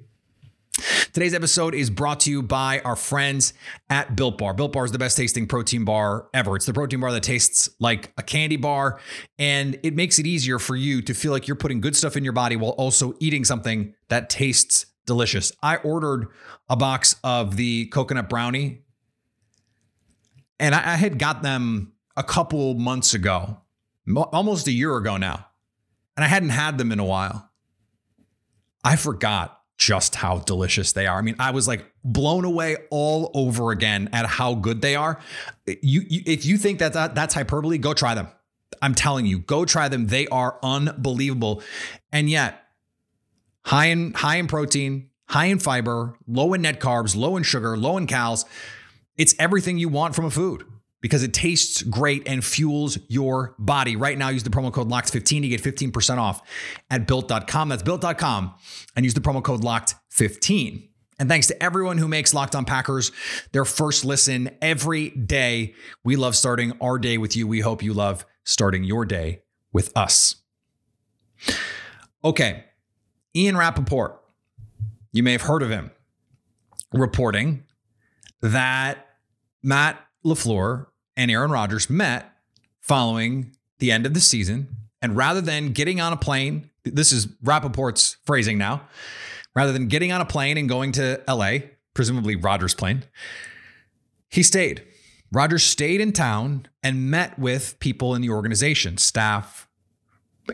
Today's 1.14 1.34
episode 1.34 1.76
is 1.76 1.90
brought 1.90 2.22
to 2.22 2.32
you 2.32 2.42
by 2.42 2.80
our 2.86 2.96
friends 2.96 3.54
at 3.90 4.16
Built 4.16 4.38
Bar. 4.38 4.54
Built 4.54 4.72
Bar 4.72 4.86
is 4.86 4.94
the 4.94 4.98
best 4.98 5.18
tasting 5.18 5.46
protein 5.46 5.84
bar 5.84 6.30
ever. 6.34 6.56
It's 6.56 6.66
the 6.66 6.74
protein 6.74 7.02
bar 7.02 7.12
that 7.12 7.24
tastes 7.24 7.70
like 7.82 8.14
a 8.18 8.24
candy 8.24 8.56
bar, 8.56 8.98
and 9.38 9.78
it 9.84 9.94
makes 9.94 10.20
it 10.20 10.26
easier 10.26 10.58
for 10.58 10.74
you 10.74 11.02
to 11.02 11.14
feel 11.14 11.34
like 11.34 11.50
you're 11.50 11.58
putting 11.58 11.82
good 11.82 11.98
stuff 11.98 12.16
in 12.16 12.24
your 12.24 12.32
body 12.32 12.56
while 12.56 12.72
also 12.72 13.14
eating 13.20 13.44
something 13.44 13.94
that 14.08 14.30
tastes 14.30 14.86
delicious. 15.06 15.52
I 15.62 15.78
ordered 15.78 16.28
a 16.70 16.78
box 16.78 17.18
of 17.26 17.58
the 17.58 17.88
coconut 17.88 18.30
brownie, 18.30 18.84
and 20.62 20.74
I, 20.74 20.96
had 20.96 21.20
got 21.20 21.44
them 21.44 21.92
a 22.16 22.24
couple 22.24 22.76
months 22.76 23.14
ago, 23.14 23.58
almost 24.16 24.66
a 24.68 24.72
year 24.72 24.96
ago 24.96 25.18
now, 25.18 25.48
and 26.16 26.24
I 26.24 26.30
hadn't 26.30 26.50
had 26.50 26.78
them 26.78 26.90
in 26.94 27.00
a 27.00 27.06
while. 27.06 27.50
I 28.82 28.96
forgot 28.96 29.61
just 29.82 30.14
how 30.14 30.38
delicious 30.38 30.92
they 30.92 31.08
are. 31.08 31.18
I 31.18 31.22
mean, 31.24 31.36
I 31.40 31.50
was 31.50 31.68
like 31.68 31.84
blown 32.04 32.46
away 32.46 32.78
all 32.92 33.32
over 33.34 33.72
again 33.72 34.10
at 34.14 34.28
how 34.28 34.54
good 34.54 34.80
they 34.84 34.96
are. 34.96 35.20
You, 35.66 36.04
you 36.08 36.22
if 36.28 36.46
you 36.46 36.58
think 36.58 36.78
that, 36.78 36.94
that 36.94 37.16
that's 37.16 37.34
hyperbole, 37.34 37.80
go 37.80 37.96
try 37.96 38.14
them. 38.14 38.28
I'm 38.84 38.94
telling 38.94 39.26
you, 39.26 39.40
go 39.40 39.66
try 39.66 39.90
them. 39.90 40.06
They 40.08 40.28
are 40.28 40.60
unbelievable. 40.62 41.64
And 42.12 42.30
yet, 42.30 42.64
high 43.66 43.88
in 43.88 44.14
high 44.14 44.36
in 44.36 44.46
protein, 44.46 45.10
high 45.30 45.46
in 45.46 45.58
fiber, 45.58 46.16
low 46.28 46.54
in 46.54 46.62
net 46.62 46.80
carbs, 46.80 47.16
low 47.16 47.36
in 47.36 47.42
sugar, 47.42 47.76
low 47.76 47.98
in 47.98 48.06
calories. 48.06 48.46
It's 49.18 49.34
everything 49.40 49.80
you 49.80 49.90
want 49.90 50.14
from 50.16 50.26
a 50.26 50.32
food 50.32 50.64
because 51.02 51.24
it 51.24 51.34
tastes 51.34 51.82
great 51.84 52.28
and 52.28 52.46
fuels 52.46 52.98
your 53.08 53.56
body. 53.60 53.96
Right 53.96 54.18
now, 54.18 54.30
use 54.30 54.44
the 54.44 54.50
promo 54.50 54.72
code 54.72 54.90
LOCKED15 54.90 55.42
to 55.42 55.48
get 55.48 55.62
15% 55.62 56.18
off 56.18 56.42
at 56.90 57.08
built.com. 57.08 57.70
That's 57.70 57.84
built.com 57.84 58.54
and 58.96 59.06
use 59.06 59.14
the 59.14 59.22
promo 59.22 59.44
code 59.44 59.62
LOCKED15. 59.62 60.88
And 61.20 61.30
thanks 61.30 61.48
to 61.48 61.64
everyone 61.64 62.00
who 62.00 62.08
makes 62.08 62.34
Locked 62.34 62.56
On 62.56 62.66
Packers 62.66 63.12
their 63.52 63.66
first 63.66 64.06
listen 64.06 64.50
every 64.62 65.10
day. 65.10 65.76
We 66.04 66.16
love 66.16 66.36
starting 66.36 66.74
our 66.82 66.98
day 66.98 67.18
with 67.18 67.36
you. 67.36 67.48
We 67.48 67.60
hope 67.60 67.84
you 67.84 67.94
love 67.94 68.26
starting 68.44 68.84
your 68.84 69.06
day 69.06 69.44
with 69.72 69.96
us. 69.96 70.38
Okay, 72.24 72.66
Ian 73.36 73.58
Rapoport, 73.58 74.20
you 75.12 75.24
may 75.24 75.32
have 75.32 75.44
heard 75.44 75.64
of 75.64 75.70
him, 75.70 75.92
reporting 76.92 77.64
that 78.42 79.08
Matt 79.64 80.00
LaFleur 80.26 80.88
and 81.16 81.30
Aaron 81.32 81.52
Rodgers 81.52 81.90
met 81.90 82.32
following 82.80 83.56
the 83.80 83.92
end 83.92 84.06
of 84.06 84.14
the 84.14 84.20
season. 84.20 84.68
And 85.02 85.16
rather 85.16 85.42
than 85.42 85.72
getting 85.72 86.00
on 86.00 86.14
a 86.14 86.18
plane, 86.18 86.70
this 86.84 87.12
is 87.12 87.28
Rapoport's 87.44 88.18
phrasing 88.26 88.58
now, 88.58 88.88
rather 89.56 89.72
than 89.72 89.88
getting 89.88 90.12
on 90.12 90.22
a 90.22 90.26
plane 90.26 90.58
and 90.58 90.70
going 90.70 90.92
to 90.94 91.22
LA, 91.28 91.58
presumably 91.94 92.36
Rodgers' 92.36 92.76
plane, 92.76 93.04
he 94.30 94.44
stayed. 94.44 94.84
Rodgers 95.32 95.64
stayed 95.64 96.02
in 96.02 96.12
town 96.12 96.68
and 96.84 97.10
met 97.10 97.40
with 97.40 97.80
people 97.80 98.16
in 98.16 98.22
the 98.22 98.30
organization, 98.30 98.98
staff. 98.98 99.68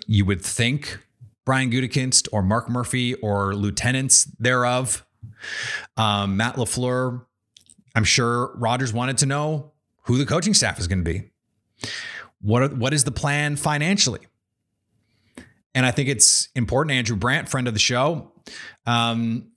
You 0.05 0.25
would 0.25 0.41
think 0.41 0.99
Brian 1.45 1.71
Gutekunst 1.71 2.27
or 2.31 2.43
Mark 2.43 2.69
Murphy 2.69 3.15
or 3.15 3.55
lieutenants 3.55 4.25
thereof. 4.39 5.05
Um, 5.95 6.37
Matt 6.37 6.55
LaFleur, 6.55 7.25
I'm 7.95 8.03
sure 8.03 8.55
Rodgers 8.57 8.93
wanted 8.93 9.17
to 9.19 9.25
know 9.25 9.71
who 10.07 10.17
the 10.17 10.25
coaching 10.25 10.53
staff 10.53 10.79
is 10.79 10.87
going 10.87 11.03
to 11.03 11.09
be. 11.09 11.29
What 12.41 12.63
are, 12.63 12.69
what 12.69 12.93
is 12.93 13.03
the 13.03 13.11
plan 13.11 13.55
financially? 13.55 14.21
And 15.75 15.85
I 15.85 15.91
think 15.91 16.09
it's 16.09 16.49
important. 16.55 16.95
Andrew 16.95 17.15
Brandt, 17.15 17.49
friend 17.49 17.67
of 17.67 17.73
the 17.73 17.79
show, 17.79 18.31
um, 18.85 19.51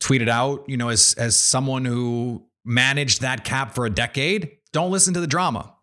tweeted 0.00 0.28
out, 0.28 0.64
you 0.66 0.76
know, 0.76 0.88
as 0.88 1.14
as 1.14 1.36
someone 1.36 1.84
who 1.84 2.46
managed 2.64 3.20
that 3.20 3.44
cap 3.44 3.74
for 3.74 3.86
a 3.86 3.90
decade, 3.90 4.50
don't 4.72 4.90
listen 4.90 5.14
to 5.14 5.20
the 5.20 5.26
drama. 5.26 5.74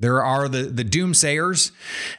There 0.00 0.24
are 0.24 0.48
the 0.48 0.64
the 0.64 0.84
doomsayers 0.84 1.70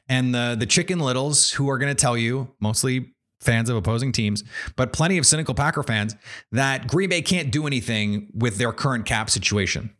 and 0.07 0.33
the 0.33 0.55
the 0.57 0.65
chicken 0.65 0.99
littles 0.99 1.51
who 1.51 1.69
are 1.69 1.77
going 1.77 1.93
to 1.93 1.99
tell 1.99 2.15
you, 2.15 2.53
mostly 2.59 3.13
fans 3.41 3.69
of 3.69 3.75
opposing 3.75 4.11
teams, 4.11 4.43
but 4.75 4.93
plenty 4.93 5.17
of 5.17 5.25
cynical 5.25 5.53
Packer 5.53 5.83
fans, 5.83 6.15
that 6.51 6.87
Green 6.87 7.09
Bay 7.09 7.21
can't 7.21 7.51
do 7.51 7.67
anything 7.67 8.29
with 8.33 8.57
their 8.57 8.71
current 8.71 9.05
cap 9.05 9.29
situation. 9.29 9.93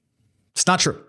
It's 0.55 0.65
not 0.65 0.79
true. 0.79 1.03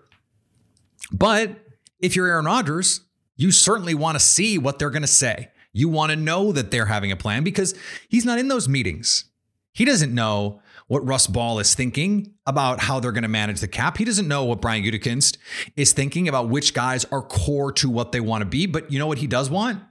But 1.11 1.57
if 1.99 2.15
you're 2.15 2.27
Aaron 2.27 2.45
Rodgers, 2.45 3.01
you 3.35 3.51
certainly 3.51 3.93
want 3.93 4.15
to 4.15 4.19
see 4.19 4.57
what 4.57 4.79
they're 4.79 4.89
going 4.89 5.01
to 5.01 5.07
say. 5.07 5.49
You 5.71 5.87
want 5.89 6.11
to 6.11 6.15
know 6.15 6.51
that 6.51 6.71
they're 6.71 6.87
having 6.87 7.11
a 7.11 7.15
plan 7.15 7.43
because 7.43 7.73
he's 8.09 8.25
not 8.25 8.39
in 8.39 8.47
those 8.47 8.67
meetings. 8.67 9.25
He 9.71 9.85
doesn't 9.85 10.13
know 10.13 10.61
what 10.87 11.05
Russ 11.05 11.27
Ball 11.27 11.59
is 11.59 11.75
thinking 11.75 12.33
about 12.47 12.81
how 12.81 12.99
they're 12.99 13.11
going 13.11 13.23
to 13.23 13.29
manage 13.29 13.61
the 13.61 13.67
cap. 13.67 13.97
He 13.97 14.05
doesn't 14.05 14.27
know 14.27 14.43
what 14.43 14.59
Brian 14.59 14.83
Gutekunst 14.83 15.37
is 15.75 15.93
thinking 15.93 16.27
about 16.27 16.49
which 16.49 16.73
guys 16.73 17.05
are 17.05 17.21
core 17.21 17.71
to 17.73 17.89
what 17.89 18.11
they 18.11 18.19
want 18.19 18.41
to 18.41 18.45
be. 18.45 18.65
But 18.65 18.91
you 18.91 18.97
know 18.97 19.07
what 19.07 19.19
he 19.19 19.27
does 19.27 19.49
want? 19.49 19.81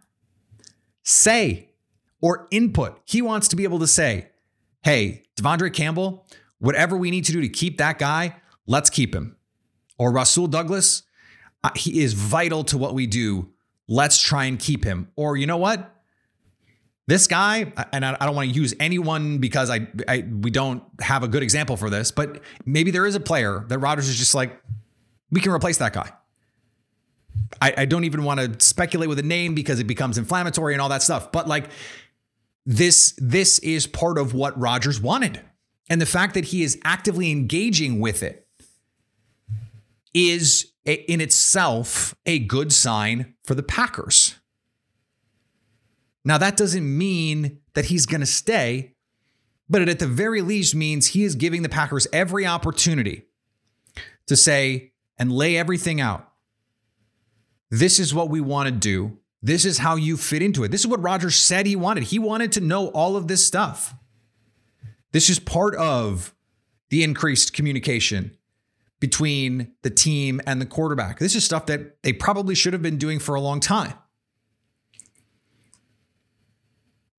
Say 1.04 1.70
or 2.20 2.48
input. 2.50 3.00
He 3.04 3.22
wants 3.22 3.48
to 3.48 3.56
be 3.56 3.64
able 3.64 3.78
to 3.78 3.86
say, 3.86 4.28
hey, 4.82 5.24
De'Vondre 5.36 5.72
Campbell, 5.72 6.26
whatever 6.58 6.96
we 6.96 7.12
need 7.12 7.24
to 7.26 7.32
do 7.32 7.40
to 7.40 7.48
keep 7.48 7.78
that 7.78 7.98
guy, 7.98 8.36
let's 8.66 8.90
keep 8.90 9.14
him. 9.14 9.36
Or 9.98 10.12
Rasul 10.12 10.48
Douglas, 10.48 11.04
Uh, 11.64 11.70
he 11.74 12.02
is 12.02 12.12
vital 12.12 12.64
to 12.64 12.78
what 12.78 12.94
we 12.94 13.06
do. 13.06 13.48
Let's 13.88 14.20
try 14.20 14.44
and 14.44 14.58
keep 14.58 14.84
him. 14.84 15.08
Or 15.16 15.36
you 15.36 15.46
know 15.46 15.56
what? 15.56 15.94
This 17.06 17.26
guy, 17.26 17.72
and 17.92 18.04
I 18.04 18.26
don't 18.26 18.36
want 18.36 18.50
to 18.50 18.54
use 18.54 18.74
anyone 18.78 19.38
because 19.38 19.70
I, 19.70 19.88
I 20.06 20.26
we 20.28 20.50
don't 20.50 20.82
have 21.00 21.22
a 21.22 21.28
good 21.28 21.42
example 21.42 21.78
for 21.78 21.88
this, 21.88 22.10
but 22.10 22.42
maybe 22.66 22.90
there 22.90 23.06
is 23.06 23.14
a 23.14 23.20
player 23.20 23.64
that 23.68 23.78
Rodgers 23.78 24.08
is 24.10 24.16
just 24.18 24.34
like, 24.34 24.62
we 25.30 25.40
can 25.40 25.52
replace 25.52 25.78
that 25.78 25.94
guy. 25.94 26.12
I, 27.62 27.74
I 27.78 27.84
don't 27.86 28.04
even 28.04 28.24
want 28.24 28.40
to 28.40 28.64
speculate 28.64 29.08
with 29.08 29.18
a 29.18 29.22
name 29.22 29.54
because 29.54 29.80
it 29.80 29.86
becomes 29.86 30.18
inflammatory 30.18 30.74
and 30.74 30.82
all 30.82 30.90
that 30.90 31.02
stuff. 31.02 31.32
But 31.32 31.48
like 31.48 31.70
this, 32.66 33.14
this 33.16 33.58
is 33.60 33.86
part 33.86 34.18
of 34.18 34.34
what 34.34 34.58
Rodgers 34.60 35.00
wanted. 35.00 35.40
And 35.88 36.02
the 36.02 36.06
fact 36.06 36.34
that 36.34 36.44
he 36.46 36.62
is 36.62 36.78
actively 36.84 37.30
engaging 37.30 38.00
with 38.00 38.22
it 38.22 38.46
is 40.12 40.72
in 40.94 41.20
itself 41.20 42.14
a 42.26 42.38
good 42.38 42.72
sign 42.72 43.34
for 43.44 43.54
the 43.54 43.62
Packers. 43.62 44.36
Now, 46.24 46.38
that 46.38 46.56
doesn't 46.56 46.98
mean 46.98 47.60
that 47.74 47.86
he's 47.86 48.06
going 48.06 48.20
to 48.20 48.26
stay, 48.26 48.94
but 49.68 49.82
it 49.82 49.88
at 49.88 49.98
the 49.98 50.06
very 50.06 50.42
least 50.42 50.74
means 50.74 51.08
he 51.08 51.24
is 51.24 51.34
giving 51.34 51.62
the 51.62 51.68
Packers 51.68 52.06
every 52.12 52.46
opportunity 52.46 53.24
to 54.26 54.36
say 54.36 54.92
and 55.18 55.32
lay 55.32 55.56
everything 55.56 56.00
out. 56.00 56.30
This 57.70 57.98
is 57.98 58.14
what 58.14 58.30
we 58.30 58.40
want 58.40 58.68
to 58.68 58.74
do. 58.74 59.18
This 59.42 59.64
is 59.64 59.78
how 59.78 59.96
you 59.96 60.16
fit 60.16 60.42
into 60.42 60.64
it. 60.64 60.70
This 60.70 60.80
is 60.80 60.86
what 60.86 61.02
Rodgers 61.02 61.36
said 61.36 61.66
he 61.66 61.76
wanted. 61.76 62.04
He 62.04 62.18
wanted 62.18 62.52
to 62.52 62.60
know 62.60 62.88
all 62.88 63.16
of 63.16 63.28
this 63.28 63.44
stuff. 63.44 63.94
This 65.12 65.30
is 65.30 65.38
part 65.38 65.74
of 65.76 66.34
the 66.90 67.02
increased 67.02 67.52
communication 67.52 68.36
between 69.00 69.72
the 69.82 69.90
team 69.90 70.40
and 70.46 70.60
the 70.60 70.66
quarterback. 70.66 71.18
This 71.18 71.34
is 71.34 71.44
stuff 71.44 71.66
that 71.66 72.02
they 72.02 72.12
probably 72.12 72.54
should 72.54 72.72
have 72.72 72.82
been 72.82 72.98
doing 72.98 73.18
for 73.18 73.34
a 73.34 73.40
long 73.40 73.60
time. 73.60 73.94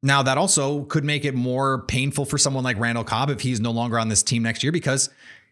Now, 0.02 0.24
that 0.24 0.38
also 0.38 0.84
could 0.84 1.04
make 1.04 1.26
it 1.26 1.36
more 1.36 1.84
painful 1.86 2.26
for 2.26 2.38
someone 2.38 2.64
like 2.64 2.80
Randall 2.80 3.04
Cobb 3.04 3.30
if 3.30 3.42
he's 3.42 3.60
no 3.60 3.72
longer 3.72 4.00
on 4.00 4.08
this 4.08 4.24
team 4.24 4.44
next 4.44 4.64
year 4.64 4.72
because 4.72 5.10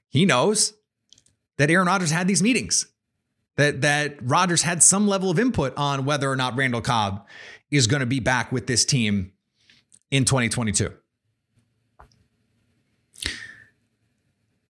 he 0.10 0.26
knows 0.26 0.74
that 1.58 1.70
Aaron 1.70 1.88
Rodgers 1.88 2.12
had 2.12 2.28
these 2.28 2.42
meetings, 2.42 2.88
that, 3.58 3.82
that 3.82 4.18
Rodgers 4.22 4.62
had 4.62 4.82
some 4.82 5.08
level 5.08 5.30
of 5.30 5.38
input 5.38 5.74
on 5.76 6.06
whether 6.06 6.32
or 6.32 6.38
not 6.38 6.56
Randall 6.56 6.82
Cobb 6.82 7.26
is 7.72 7.88
going 7.88 8.00
to 8.00 8.06
be 8.06 8.22
back 8.22 8.52
with 8.52 8.68
this 8.68 8.86
team 8.86 9.34
in 10.12 10.24
2022. 10.24 10.94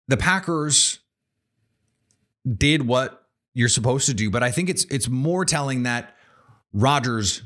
The 0.08 0.16
Packers 0.16 1.00
did 2.46 2.86
what 2.86 3.22
you're 3.54 3.68
supposed 3.68 4.06
to 4.06 4.14
do, 4.14 4.30
but 4.30 4.42
I 4.42 4.50
think 4.50 4.68
it's 4.68 4.84
it's 4.84 5.08
more 5.08 5.44
telling 5.44 5.84
that 5.84 6.14
Rodgers 6.72 7.42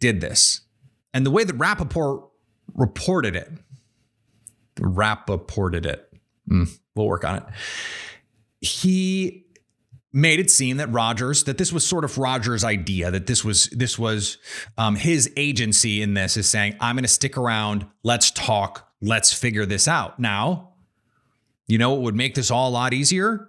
did 0.00 0.20
this. 0.20 0.60
And 1.12 1.24
the 1.24 1.30
way 1.30 1.44
that 1.44 1.54
Rapoport 1.54 2.28
reported 2.74 3.36
it, 3.36 3.50
Rappaported 4.80 5.86
it. 5.86 6.12
Mm, 6.50 6.68
we'll 6.94 7.06
work 7.06 7.24
on 7.24 7.36
it. 7.36 7.44
He 8.60 9.46
made 10.12 10.40
it 10.40 10.50
seem 10.50 10.78
that 10.78 10.90
Rodgers 10.92 11.44
that 11.44 11.58
this 11.58 11.72
was 11.72 11.86
sort 11.86 12.04
of 12.04 12.18
Rodgers' 12.18 12.64
idea 12.64 13.10
that 13.10 13.26
this 13.26 13.44
was 13.44 13.66
this 13.66 13.98
was 13.98 14.38
um, 14.76 14.96
his 14.96 15.30
agency 15.36 16.02
in 16.02 16.14
this 16.14 16.36
is 16.36 16.48
saying 16.48 16.76
I'm 16.80 16.96
going 16.96 17.04
to 17.04 17.08
stick 17.08 17.38
around. 17.38 17.86
Let's 18.02 18.30
talk. 18.30 18.88
Let's 19.00 19.32
figure 19.32 19.66
this 19.66 19.86
out. 19.86 20.18
Now, 20.18 20.72
you 21.66 21.78
know 21.78 21.90
what 21.90 22.02
would 22.02 22.16
make 22.16 22.34
this 22.34 22.50
all 22.50 22.68
a 22.68 22.72
lot 22.72 22.92
easier? 22.92 23.48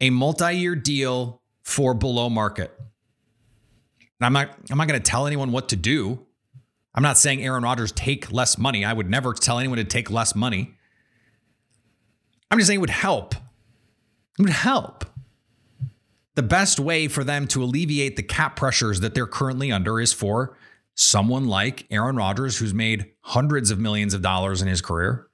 A 0.00 0.10
multi-year 0.10 0.74
deal 0.74 1.42
for 1.62 1.94
below 1.94 2.28
market. 2.30 2.74
And 4.20 4.26
I'm 4.26 4.32
not 4.32 4.50
I'm 4.70 4.78
not 4.78 4.88
going 4.88 5.00
to 5.00 5.10
tell 5.10 5.26
anyone 5.26 5.52
what 5.52 5.68
to 5.70 5.76
do. 5.76 6.26
I'm 6.94 7.02
not 7.02 7.18
saying 7.18 7.42
Aaron 7.42 7.62
Rodgers 7.62 7.92
take 7.92 8.32
less 8.32 8.58
money. 8.58 8.84
I 8.84 8.92
would 8.92 9.08
never 9.08 9.32
tell 9.32 9.58
anyone 9.58 9.78
to 9.78 9.84
take 9.84 10.10
less 10.10 10.34
money. 10.34 10.74
I'm 12.50 12.58
just 12.58 12.66
saying 12.66 12.78
it 12.78 12.80
would 12.80 12.90
help. 12.90 13.34
It 14.38 14.42
would 14.42 14.50
help. 14.50 15.04
The 16.34 16.42
best 16.42 16.80
way 16.80 17.06
for 17.06 17.22
them 17.22 17.46
to 17.48 17.62
alleviate 17.62 18.16
the 18.16 18.22
cap 18.22 18.56
pressures 18.56 19.00
that 19.00 19.14
they're 19.14 19.26
currently 19.26 19.70
under 19.70 20.00
is 20.00 20.12
for 20.12 20.56
someone 20.94 21.46
like 21.46 21.86
Aaron 21.90 22.16
Rodgers, 22.16 22.58
who's 22.58 22.74
made 22.74 23.12
hundreds 23.20 23.70
of 23.70 23.78
millions 23.78 24.14
of 24.14 24.22
dollars 24.22 24.60
in 24.60 24.68
his 24.68 24.80
career, 24.80 25.28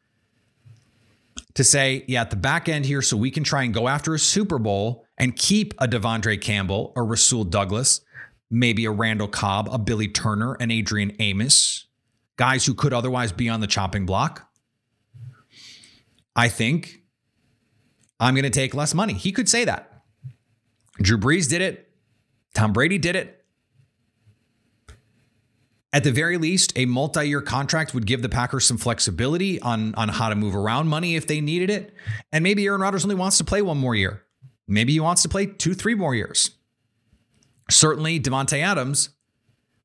to 1.57 1.65
say, 1.65 2.05
yeah, 2.07 2.23
at 2.23 2.31
the 2.31 2.37
back 2.37 2.69
end 2.69 2.87
here, 2.87 3.03
so 3.03 3.17
we 3.17 3.31
can 3.31 3.45
try 3.45 3.65
and 3.65 3.75
go 3.75 3.89
after 3.89 4.15
a 4.15 4.19
Super 4.19 4.59
Bowl 4.59 5.05
and 5.19 5.37
keep 5.37 5.75
a 5.79 5.89
De'Vondre 5.89 6.41
Campbell 6.41 6.93
or 6.95 7.05
Rasul 7.05 7.45
Douglas 7.45 8.01
maybe 8.51 8.85
a 8.85 8.91
Randall 8.91 9.29
Cobb, 9.29 9.69
a 9.73 9.79
Billy 9.79 10.09
Turner, 10.09 10.55
an 10.61 10.71
Adrian 10.71 11.15
Amos, 11.19 11.87
guys 12.37 12.67
who 12.67 12.75
could 12.75 12.93
otherwise 12.93 13.33
be 13.33 13.49
on 13.49 13.61
the 13.61 13.67
chopping 13.67 14.07
block. 14.07 14.49
I 16.35 16.49
think 16.49 17.03
I'm 18.21 18.35
going 18.35 18.45
to 18.45 18.51
take 18.51 18.75
less 18.75 18.95
money. 18.95 19.15
He 19.15 19.33
could 19.33 19.49
say 19.49 19.65
that. 19.65 20.03
Drew 20.99 21.19
Brees 21.19 21.49
did 21.49 21.61
it. 21.61 21.91
Tom 22.55 22.73
Brady 22.73 22.99
did 22.99 23.17
it. 23.17 23.45
At 25.97 26.05
the 26.05 26.13
very 26.13 26.37
least, 26.37 26.75
a 26.77 26.85
multi-year 26.85 27.41
contract 27.41 27.95
would 27.95 28.05
give 28.05 28.21
the 28.21 28.29
Packers 28.29 28.67
some 28.67 28.77
flexibility 28.77 29.59
on, 29.63 29.95
on 29.95 30.11
how 30.11 30.29
to 30.29 30.35
move 30.35 30.55
around 30.55 30.89
money 30.89 31.17
if 31.17 31.27
they 31.27 31.41
needed 31.41 31.71
it. 31.71 31.95
And 32.31 32.43
maybe 32.43 32.67
Aaron 32.67 32.83
Rodgers 32.83 33.07
only 33.07 33.15
wants 33.15 33.39
to 33.39 33.45
play 33.45 33.63
one 33.63 33.79
more 33.79 33.95
year. 33.95 34.23
Maybe 34.69 34.93
he 34.93 35.01
wants 35.01 35.23
to 35.23 35.31
play 35.31 35.47
two, 35.47 35.73
three 35.73 35.95
more 35.95 36.15
years. 36.15 36.51
Certainly, 37.71 38.21
Davante 38.21 38.61
Adams 38.61 39.09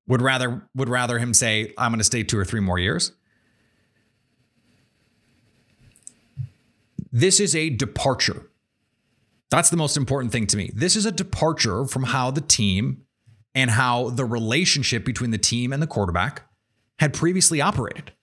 would 0.06 0.22
rather 0.22 0.68
would 0.76 0.90
rather 0.90 1.18
him 1.18 1.34
say, 1.34 1.74
"I'm 1.78 1.92
going 1.92 2.00
to 2.00 2.04
stay 2.04 2.24
two 2.24 2.38
or 2.38 2.44
three 2.44 2.60
more 2.60 2.78
years." 2.78 3.14
This 7.10 7.40
is 7.40 7.56
a 7.56 7.70
departure. 7.70 8.50
That's 9.50 9.70
the 9.70 9.78
most 9.78 9.96
important 9.96 10.34
thing 10.34 10.46
to 10.48 10.58
me. 10.58 10.72
This 10.76 10.98
is 10.98 11.06
a 11.06 11.12
departure 11.14 11.86
from 11.86 12.04
how 12.04 12.32
the 12.32 12.42
team 12.42 13.06
and 13.54 13.72
how 13.72 14.10
the 14.10 14.26
relationship 14.26 15.06
between 15.06 15.32
the 15.32 15.38
team 15.38 15.74
and 15.74 15.82
the 15.82 15.88
quarterback 15.88 16.44
had 17.00 17.14
previously 17.14 17.62
operated. 17.62 18.14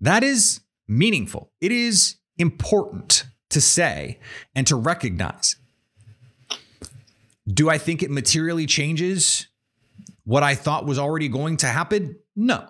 That 0.00 0.22
is 0.22 0.60
meaningful. 0.86 1.52
It 1.60 1.72
is 1.72 2.16
important 2.38 3.24
to 3.50 3.60
say 3.60 4.18
and 4.54 4.66
to 4.66 4.76
recognize. 4.76 5.56
Do 7.46 7.68
I 7.70 7.78
think 7.78 8.02
it 8.02 8.10
materially 8.10 8.66
changes 8.66 9.46
what 10.24 10.42
I 10.42 10.54
thought 10.54 10.86
was 10.86 10.98
already 10.98 11.28
going 11.28 11.58
to 11.58 11.66
happen? 11.66 12.16
No. 12.34 12.66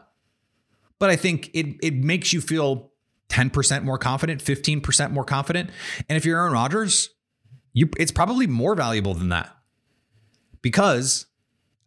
But 0.98 1.10
I 1.10 1.16
think 1.16 1.50
it 1.54 1.76
it 1.82 1.94
makes 1.94 2.32
you 2.32 2.40
feel 2.40 2.92
10% 3.28 3.82
more 3.82 3.98
confident, 3.98 4.42
15% 4.42 5.10
more 5.10 5.24
confident. 5.24 5.70
And 6.08 6.16
if 6.16 6.24
you're 6.24 6.38
Aaron 6.38 6.52
Rodgers, 6.52 7.10
you 7.72 7.88
it's 7.98 8.12
probably 8.12 8.46
more 8.46 8.74
valuable 8.74 9.14
than 9.14 9.30
that. 9.30 9.50
Because 10.62 11.26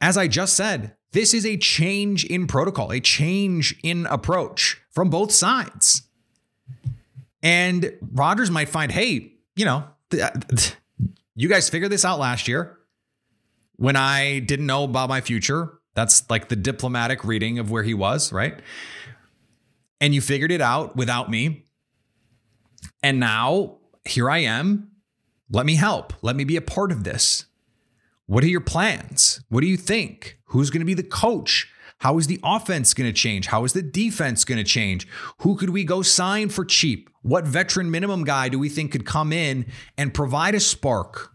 as 0.01 0.17
I 0.17 0.27
just 0.27 0.55
said, 0.55 0.95
this 1.11 1.33
is 1.33 1.45
a 1.45 1.57
change 1.57 2.25
in 2.25 2.47
protocol, 2.47 2.91
a 2.91 2.99
change 2.99 3.79
in 3.83 4.05
approach 4.07 4.81
from 4.91 5.09
both 5.09 5.31
sides. 5.31 6.03
And 7.41 7.93
Rodgers 8.11 8.51
might 8.51 8.69
find, 8.69 8.91
hey, 8.91 9.33
you 9.55 9.65
know, 9.65 9.85
uh, 10.21 10.29
you 11.35 11.49
guys 11.49 11.69
figured 11.69 11.91
this 11.91 12.05
out 12.05 12.19
last 12.19 12.47
year 12.47 12.77
when 13.77 13.95
I 13.95 14.39
didn't 14.39 14.65
know 14.65 14.83
about 14.83 15.09
my 15.09 15.21
future. 15.21 15.79
That's 15.93 16.29
like 16.29 16.49
the 16.49 16.55
diplomatic 16.55 17.23
reading 17.23 17.57
of 17.57 17.71
where 17.71 17.83
he 17.83 17.93
was, 17.93 18.31
right? 18.31 18.59
And 19.99 20.13
you 20.13 20.21
figured 20.21 20.51
it 20.51 20.61
out 20.61 20.95
without 20.95 21.31
me. 21.31 21.65
And 23.01 23.19
now 23.19 23.77
here 24.05 24.29
I 24.29 24.39
am. 24.39 24.91
Let 25.49 25.65
me 25.65 25.75
help. 25.75 26.13
Let 26.21 26.35
me 26.35 26.43
be 26.43 26.55
a 26.55 26.61
part 26.61 26.91
of 26.91 27.03
this. 27.03 27.46
What 28.27 28.43
are 28.43 28.47
your 28.47 28.61
plans? 28.61 29.41
What 29.49 29.61
do 29.61 29.67
you 29.67 29.77
think? 29.77 30.37
Who's 30.45 30.69
going 30.69 30.81
to 30.81 30.85
be 30.85 30.93
the 30.93 31.03
coach? 31.03 31.71
How 31.99 32.17
is 32.19 32.27
the 32.27 32.39
offense 32.43 32.93
going 32.93 33.09
to 33.09 33.13
change? 33.13 33.47
How 33.47 33.63
is 33.63 33.73
the 33.73 33.81
defense 33.81 34.43
going 34.45 34.59
to 34.59 34.63
change? 34.63 35.07
Who 35.39 35.55
could 35.55 35.71
we 35.71 35.83
go 35.83 36.01
sign 36.03 36.49
for 36.49 36.63
cheap? 36.63 37.09
What 37.23 37.45
veteran 37.45 37.89
minimum 37.89 38.23
guy 38.23 38.49
do 38.49 38.59
we 38.59 38.69
think 38.69 38.91
could 38.91 39.05
come 39.05 39.33
in 39.33 39.65
and 39.97 40.13
provide 40.13 40.53
a 40.53 40.59
spark? 40.59 41.31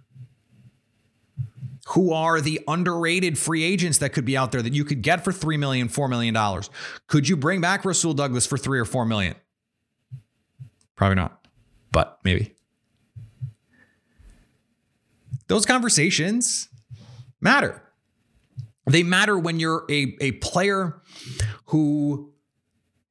who 1.88 2.12
are 2.12 2.40
the 2.40 2.60
underrated 2.68 3.36
free 3.36 3.64
agents 3.64 3.98
that 3.98 4.10
could 4.10 4.24
be 4.24 4.36
out 4.36 4.52
there 4.52 4.62
that 4.62 4.72
you 4.72 4.84
could 4.84 5.02
get 5.02 5.24
for 5.24 5.32
$3 5.32 5.58
million, 5.58 5.88
$4 5.88 6.08
million? 6.08 6.62
Could 7.06 7.28
you 7.28 7.36
bring 7.36 7.60
back 7.60 7.84
Rasul 7.84 8.14
Douglas 8.14 8.46
for 8.46 8.56
three 8.56 8.78
or 8.78 8.84
four 8.84 9.04
million? 9.04 9.34
Probably 10.94 11.16
not, 11.16 11.46
but 11.90 12.18
maybe. 12.24 12.54
Those 15.48 15.66
conversations 15.66 16.68
matter. 17.42 17.82
They 18.86 19.02
matter 19.02 19.38
when 19.38 19.60
you're 19.60 19.84
a, 19.90 20.16
a 20.20 20.32
player 20.32 21.00
who 21.66 22.32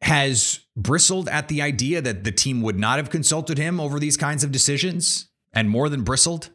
has 0.01 0.61
bristled 0.75 1.29
at 1.29 1.47
the 1.47 1.61
idea 1.61 2.01
that 2.01 2.23
the 2.23 2.31
team 2.31 2.61
would 2.61 2.79
not 2.79 2.97
have 2.97 3.09
consulted 3.09 3.57
him 3.57 3.79
over 3.79 3.99
these 3.99 4.17
kinds 4.17 4.43
of 4.43 4.51
decisions 4.51 5.27
and 5.53 5.69
more 5.69 5.89
than 5.89 6.01
bristled 6.01 6.49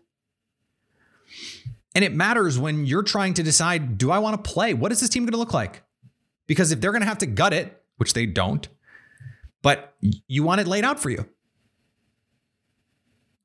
and 1.97 2.05
it 2.05 2.13
matters 2.13 2.59
when 2.59 2.85
you're 2.85 3.03
trying 3.03 3.33
to 3.33 3.43
decide 3.43 3.97
do 3.97 4.11
I 4.11 4.19
want 4.19 4.45
to 4.45 4.51
play? 4.51 4.75
What 4.75 4.93
is 4.93 5.01
this 5.01 5.09
team 5.09 5.23
going 5.23 5.33
to 5.33 5.39
look 5.39 5.55
like? 5.55 5.83
Because 6.47 6.71
if 6.71 6.79
they're 6.79 6.93
going 6.93 7.01
to 7.01 7.09
have 7.09 7.19
to 7.19 7.27
gut 7.27 7.55
it, 7.55 7.83
which 7.97 8.13
they 8.13 8.27
don't, 8.27 8.69
but 9.63 9.95
you 10.29 10.43
want 10.43 10.61
it 10.61 10.67
laid 10.67 10.85
out 10.85 11.01
for 11.01 11.09
you. 11.09 11.27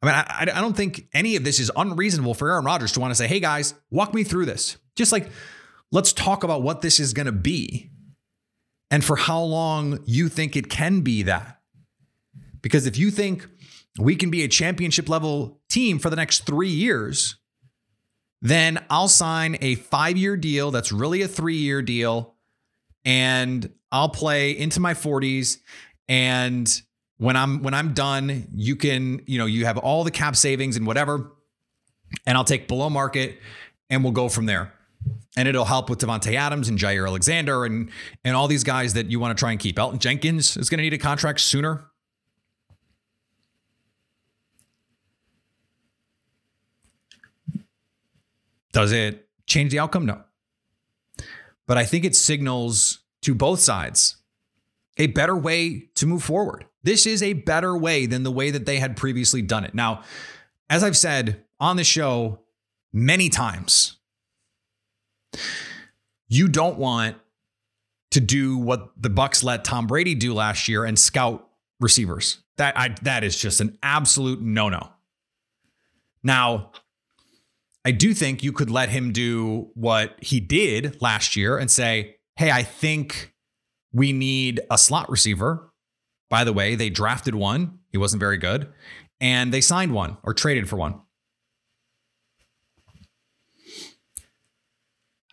I 0.02 0.06
mean, 0.06 0.16
I, 0.16 0.58
I 0.58 0.62
don't 0.62 0.76
think 0.76 1.08
any 1.14 1.36
of 1.36 1.44
this 1.44 1.60
is 1.60 1.72
unreasonable 1.76 2.34
for 2.34 2.50
Aaron 2.50 2.66
Rodgers 2.66 2.92
to 2.94 3.00
want 3.00 3.12
to 3.12 3.16
say, 3.16 3.28
hey 3.28 3.40
guys, 3.40 3.76
walk 3.92 4.14
me 4.14 4.24
through 4.24 4.48
this. 4.48 4.78
Just 4.96 5.12
like, 5.12 5.30
let's 5.92 6.12
talk 6.12 6.44
about 6.44 6.64
what 6.64 6.82
this 6.82 7.00
is 7.00 7.14
going 7.14 7.28
to 7.28 7.32
be 7.32 7.92
and 8.90 9.04
for 9.04 9.16
how 9.16 9.42
long 9.42 10.00
you 10.06 10.28
think 10.28 10.56
it 10.56 10.70
can 10.70 11.02
be 11.02 11.24
that. 11.24 11.60
Because 12.62 12.86
if 12.86 12.98
you 12.98 13.12
think 13.12 13.48
we 14.00 14.16
can 14.16 14.30
be 14.30 14.44
a 14.44 14.48
championship 14.48 15.08
level 15.08 15.62
team 15.70 16.00
for 16.00 16.10
the 16.10 16.16
next 16.16 16.46
three 16.46 16.70
years, 16.70 17.38
then 18.42 18.84
I'll 18.90 19.08
sign 19.08 19.58
a 19.62 19.76
five 19.76 20.18
year 20.18 20.36
deal 20.36 20.72
that's 20.72 20.92
really 20.92 21.22
a 21.22 21.28
three 21.28 21.58
year 21.58 21.82
deal 21.82 22.36
and 23.06 23.72
I'll 23.92 24.10
play 24.10 24.58
into 24.58 24.80
my 24.80 24.94
40s. 24.94 25.58
And 26.08 26.82
when 27.22 27.36
I'm 27.36 27.62
when 27.62 27.76
I'm 27.76 27.94
done, 27.94 28.48
you 28.52 28.76
can, 28.76 29.22
you 29.28 29.38
know, 29.38 29.46
you 29.46 29.66
have 29.66 29.78
all 29.78 30.04
the 30.04 30.10
cap 30.10 30.36
savings 30.36 30.76
and 30.76 30.88
whatever, 30.88 31.32
and 32.26 32.36
I'll 32.36 32.44
take 32.44 32.68
below 32.68 32.90
market 32.90 33.38
and 33.92 34.04
we'll 34.04 34.12
go 34.12 34.28
from 34.28 34.48
there. 34.48 34.74
And 35.38 35.48
it'll 35.48 35.66
help 35.66 35.88
with 35.88 36.00
Davante 36.00 36.34
Adams 36.34 36.68
and 36.68 36.80
Jaire 36.80 37.06
Alexander 37.06 37.64
and 37.64 37.92
and 38.24 38.36
all 38.36 38.48
these 38.48 38.64
guys 38.64 38.96
that 38.96 39.12
you 39.12 39.20
want 39.20 39.38
to 39.38 39.40
try 39.40 39.52
and 39.52 39.60
keep. 39.60 39.76
Elgton 39.76 40.00
Jenkins 40.00 40.58
is 40.58 40.68
going 40.68 40.80
to 40.80 40.82
need 40.82 40.94
a 40.94 40.98
contract 40.98 41.42
sooner. 41.42 41.86
Does 48.74 48.92
it 48.92 49.28
change 49.46 49.72
the 49.72 49.78
outcome? 49.78 50.08
No. 50.08 50.24
But 51.68 51.78
I 51.78 51.86
think 51.86 52.04
it 52.04 52.16
signals 52.16 53.02
to 53.22 53.36
both 53.36 53.60
sides 53.60 54.16
a 55.02 55.08
better 55.08 55.36
way 55.36 55.90
to 55.96 56.06
move 56.06 56.24
forward. 56.24 56.66
This 56.84 57.08
is 57.08 57.24
a 57.24 57.34
better 57.34 57.76
way 57.76 58.06
than 58.06 58.22
the 58.22 58.32
way 58.32 58.52
that 58.52 58.68
they 58.68 58.78
had 58.78 58.96
previously 58.96 59.42
done 59.42 59.64
it. 59.64 59.74
Now, 59.74 60.04
as 60.70 60.84
I've 60.84 60.96
said 60.96 61.44
on 61.60 61.76
the 61.76 61.84
show 61.84 62.40
many 62.94 63.28
times, 63.28 63.98
you 66.28 66.48
don't 66.48 66.78
want 66.78 67.18
to 68.12 68.20
do 68.20 68.58
what 68.58 68.92
the 68.96 69.10
Bucks 69.10 69.44
let 69.44 69.64
Tom 69.64 69.88
Brady 69.88 70.14
do 70.14 70.36
last 70.36 70.68
year 70.68 70.86
and 70.86 71.00
scout 71.00 71.48
receivers. 71.80 72.38
That 72.58 72.78
I, 72.78 72.96
that 73.02 73.24
is 73.24 73.36
just 73.36 73.60
an 73.60 73.80
absolute 73.82 74.40
no-no. 74.40 74.88
Now, 76.22 76.72
I 77.84 77.92
do 77.92 78.14
think 78.14 78.44
you 78.44 78.52
could 78.52 78.70
let 78.70 78.90
him 78.90 79.12
do 79.12 79.72
what 79.74 80.16
he 80.22 80.40
did 80.40 81.02
last 81.02 81.36
year 81.36 81.58
and 81.58 81.72
say, 81.72 82.18
hey, 82.36 82.52
I 82.52 82.62
think 82.62 83.31
We 83.94 84.14
need 84.14 84.62
a 84.70 84.78
slot 84.78 85.10
receiver. 85.10 85.72
By 86.30 86.44
the 86.44 86.54
way, 86.54 86.76
they 86.76 86.90
drafted 86.90 87.36
one. 87.36 87.80
He 87.90 87.98
wasn't 87.98 88.22
very 88.22 88.38
good. 88.38 88.72
And 89.20 89.54
they 89.54 89.62
signed 89.62 89.94
one 89.94 90.18
or 90.24 90.34
traded 90.34 90.70
for 90.70 90.78
one. 90.78 91.02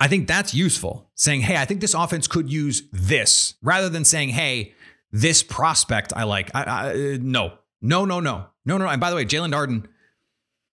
I 0.01 0.09
think 0.09 0.29
that's 0.29 0.55
useful. 0.55 1.11
Saying, 1.15 1.43
hey, 1.43 1.57
I 1.57 1.65
think 1.65 1.81
this 1.81 1.95
offense 1.95 2.27
could 2.27 2.51
use 2.51 2.83
this 2.93 3.55
rather 3.63 3.89
than 3.89 4.05
saying, 4.05 4.31
hey, 4.31 4.75
this 5.11 5.43
prospect 5.43 6.13
I 6.15 6.25
like. 6.25 6.51
I, 6.55 6.63
I, 6.63 7.19
no, 7.21 7.55
no, 7.81 8.05
no, 8.05 8.21
no, 8.21 8.47
no, 8.65 8.79
no. 8.79 8.87
And 8.89 9.01
by 9.01 9.11
the 9.11 9.17
way, 9.17 9.25
Jaelon 9.25 9.53
Darden 9.53 9.87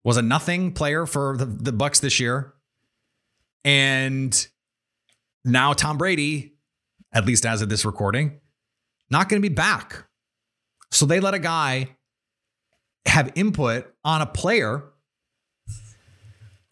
was 0.04 0.16
a 0.16 0.22
nothing 0.22 0.72
player 0.72 1.06
for 1.06 1.36
the, 1.36 1.44
the 1.44 1.72
Bucks 1.72 2.00
this 2.00 2.18
year. 2.18 2.54
And 3.64 4.46
now 5.44 5.72
Tom 5.72 5.98
Brady, 5.98 6.51
at 7.12 7.26
least 7.26 7.44
as 7.44 7.62
of 7.62 7.68
this 7.68 7.84
recording, 7.84 8.40
not 9.10 9.28
going 9.28 9.40
to 9.40 9.48
be 9.48 9.54
back. 9.54 10.06
So 10.90 11.06
they 11.06 11.20
let 11.20 11.34
a 11.34 11.38
guy 11.38 11.96
have 13.06 13.32
input 13.34 13.92
on 14.04 14.20
a 14.20 14.26
player 14.26 14.84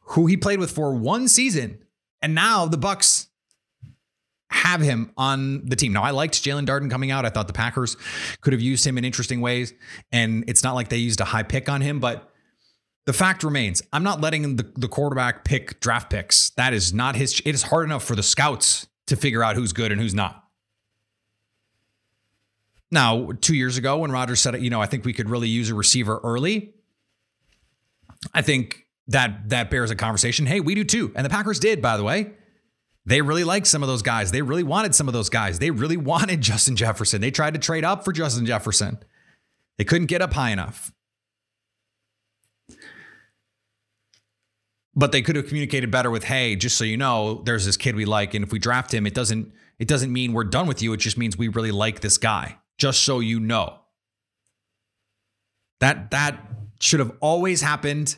who 0.00 0.26
he 0.26 0.36
played 0.36 0.58
with 0.58 0.70
for 0.70 0.94
one 0.94 1.28
season 1.28 1.84
and 2.22 2.34
now 2.34 2.66
the 2.66 2.76
Bucks 2.76 3.28
have 4.50 4.80
him 4.80 5.12
on 5.16 5.64
the 5.66 5.76
team. 5.76 5.92
Now 5.92 6.02
I 6.02 6.10
liked 6.10 6.34
Jaelon 6.34 6.66
Darden 6.66 6.90
coming 6.90 7.10
out. 7.10 7.24
I 7.24 7.30
thought 7.30 7.46
the 7.46 7.52
Packers 7.52 7.96
could 8.40 8.52
have 8.52 8.60
used 8.60 8.86
him 8.86 8.98
in 8.98 9.04
interesting 9.04 9.40
ways. 9.40 9.72
And 10.12 10.44
it's 10.48 10.62
not 10.62 10.74
like 10.74 10.88
they 10.88 10.96
used 10.96 11.20
a 11.20 11.24
high 11.24 11.44
pick 11.44 11.68
on 11.68 11.80
him, 11.80 12.00
but 12.00 12.30
the 13.06 13.12
fact 13.12 13.42
remains, 13.42 13.82
I'm 13.92 14.02
not 14.02 14.20
letting 14.20 14.56
the, 14.56 14.70
the 14.76 14.88
quarterback 14.88 15.44
pick 15.44 15.80
draft 15.80 16.10
picks. 16.10 16.50
That 16.50 16.72
is 16.74 16.92
not 16.92 17.16
his. 17.16 17.40
It 17.44 17.54
is 17.54 17.62
hard 17.62 17.84
enough 17.84 18.04
for 18.04 18.14
the 18.14 18.22
scouts 18.22 18.86
to 19.10 19.16
figure 19.16 19.42
out 19.42 19.56
who's 19.56 19.72
good 19.72 19.92
and 19.92 20.00
who's 20.00 20.14
not. 20.14 20.44
Now, 22.90 23.30
two 23.40 23.54
years 23.54 23.76
ago, 23.76 23.98
when 23.98 24.10
Rodgers 24.10 24.40
said, 24.40 24.60
you 24.62 24.70
know, 24.70 24.80
I 24.80 24.86
think 24.86 25.04
we 25.04 25.12
could 25.12 25.28
really 25.28 25.48
use 25.48 25.70
a 25.70 25.74
receiver 25.74 26.20
early, 26.24 26.74
I 28.34 28.42
think 28.42 28.86
that 29.08 29.48
that 29.50 29.70
bears 29.70 29.90
a 29.90 29.96
conversation. 29.96 30.46
Hey, 30.46 30.60
we 30.60 30.74
do 30.74 30.84
too. 30.84 31.12
And 31.14 31.24
the 31.24 31.30
Packers 31.30 31.60
did, 31.60 31.82
by 31.82 31.96
the 31.96 32.04
way. 32.04 32.32
They 33.06 33.22
really 33.22 33.44
liked 33.44 33.66
some 33.66 33.82
of 33.82 33.88
those 33.88 34.02
guys. 34.02 34.30
They 34.30 34.42
really 34.42 34.62
wanted 34.62 34.94
some 34.94 35.08
of 35.08 35.14
those 35.14 35.28
guys. 35.28 35.58
They 35.58 35.70
really 35.70 35.96
wanted 36.12 36.40
Justin 36.40 36.76
Jefferson. 36.76 37.20
They 37.20 37.30
tried 37.30 37.54
to 37.54 37.60
trade 37.60 37.84
up 37.84 38.04
for 38.04 38.12
Justin 38.12 38.46
Jefferson. 38.46 38.98
They 39.78 39.84
couldn't 39.84 40.06
get 40.06 40.22
up 40.22 40.32
high 40.32 40.50
enough. 40.50 40.92
But 45.00 45.12
they 45.12 45.22
could 45.22 45.36
have 45.36 45.46
communicated 45.46 45.90
better 45.90 46.10
with, 46.10 46.24
"Hey, 46.24 46.56
just 46.56 46.76
so 46.76 46.84
you 46.84 46.98
know, 46.98 47.42
there's 47.46 47.64
this 47.64 47.78
kid 47.78 47.96
we 47.96 48.04
like 48.04 48.34
and 48.34 48.44
if 48.44 48.52
we 48.52 48.58
draft 48.58 48.92
him, 48.92 49.06
it 49.06 49.14
doesn't 49.14 49.52
it 49.78 49.88
doesn't 49.88 50.12
mean 50.12 50.34
we're 50.34 50.44
done 50.44 50.66
with 50.66 50.82
you. 50.82 50.92
It 50.92 50.98
just 50.98 51.16
means 51.16 51.38
we 51.38 51.48
really 51.48 51.72
like 51.72 52.00
this 52.00 52.18
guy." 52.18 52.58
Just 52.76 53.02
so 53.02 53.20
you 53.20 53.40
know. 53.40 53.78
That 55.80 56.10
that 56.10 56.38
should 56.80 57.00
have 57.00 57.12
always 57.20 57.62
happened 57.62 58.16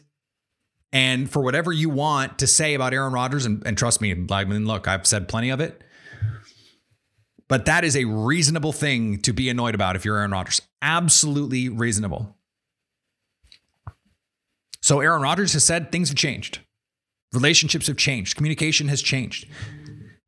and 0.92 1.30
for 1.30 1.42
whatever 1.42 1.72
you 1.72 1.88
want 1.88 2.40
to 2.40 2.46
say 2.46 2.74
about 2.74 2.92
Aaron 2.92 3.12
Rodgers, 3.12 3.46
and, 3.46 3.66
and 3.66 3.78
trust 3.78 4.00
me, 4.00 4.12
I 4.30 4.44
mean, 4.44 4.66
look, 4.66 4.86
I've 4.86 5.06
said 5.06 5.26
plenty 5.26 5.50
of 5.50 5.60
it. 5.60 5.82
But 7.48 7.64
that 7.64 7.84
is 7.84 7.96
a 7.96 8.04
reasonable 8.04 8.72
thing 8.72 9.18
to 9.22 9.32
be 9.32 9.48
annoyed 9.48 9.74
about 9.74 9.96
if 9.96 10.04
you're 10.04 10.18
Aaron 10.18 10.30
Rodgers. 10.30 10.60
Absolutely 10.82 11.68
reasonable. 11.68 12.36
So 14.80 15.00
Aaron 15.00 15.22
Rodgers 15.22 15.52
has 15.54 15.64
said 15.64 15.92
things 15.92 16.08
have 16.08 16.18
changed. 16.18 16.60
Relationships 17.32 17.86
have 17.86 17.96
changed. 17.96 18.36
Communication 18.36 18.88
has 18.88 19.02
changed. 19.02 19.46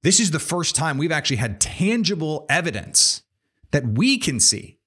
This 0.03 0.21
is 0.21 0.31
the 0.31 0.39
first 0.39 0.75
time 0.77 0.99
we've 0.99 1.13
actually 1.13 1.37
had 1.37 1.61
tangible 1.61 2.47
evidence 2.49 3.23
that 3.71 3.87
we 3.87 4.19
can 4.19 4.39
see. 4.39 4.79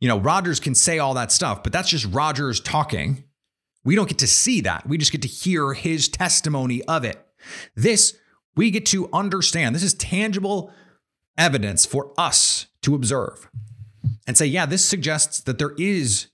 You 0.00 0.08
know, 0.08 0.18
Rodgers 0.18 0.58
can 0.58 0.74
say 0.74 0.98
all 0.98 1.14
that 1.14 1.30
stuff, 1.30 1.62
but 1.62 1.72
that's 1.72 1.88
just 1.88 2.06
Rodgers 2.12 2.60
talking. 2.60 3.24
We 3.84 3.94
don't 3.94 4.08
get 4.08 4.18
to 4.18 4.26
see 4.26 4.60
that. 4.62 4.86
We 4.86 4.98
just 4.98 5.12
get 5.12 5.22
to 5.22 5.28
hear 5.28 5.74
his 5.74 6.08
testimony 6.08 6.82
of 6.84 7.04
it. 7.04 7.24
This, 7.76 8.16
we 8.56 8.70
get 8.70 8.86
to 8.86 9.08
understand. 9.12 9.74
This 9.74 9.82
is 9.82 9.94
tangible 9.94 10.72
evidence 11.38 11.86
for 11.86 12.12
us 12.18 12.66
to 12.82 12.94
observe 12.94 13.48
and 14.26 14.36
say, 14.36 14.46
yeah, 14.46 14.66
this 14.66 14.84
suggests 14.84 15.40
that 15.40 15.58
there 15.58 15.74
is 15.78 16.28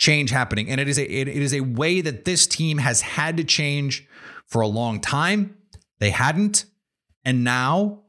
change 0.00 0.30
happening. 0.30 0.68
And 0.70 0.80
it 0.80 0.88
is 0.88 0.98
a, 0.98 1.04
it, 1.04 1.28
is 1.28 1.54
a 1.54 1.60
way 1.60 2.00
that 2.00 2.24
this 2.24 2.46
team 2.46 2.78
has 2.78 3.02
had 3.02 3.36
to 3.36 3.44
change 3.44 4.08
for 4.46 4.62
a 4.62 4.66
long 4.66 5.00
time. 5.00 5.56
They 6.00 6.10
hadn't. 6.10 6.64
And 7.24 7.44
now 7.44 8.00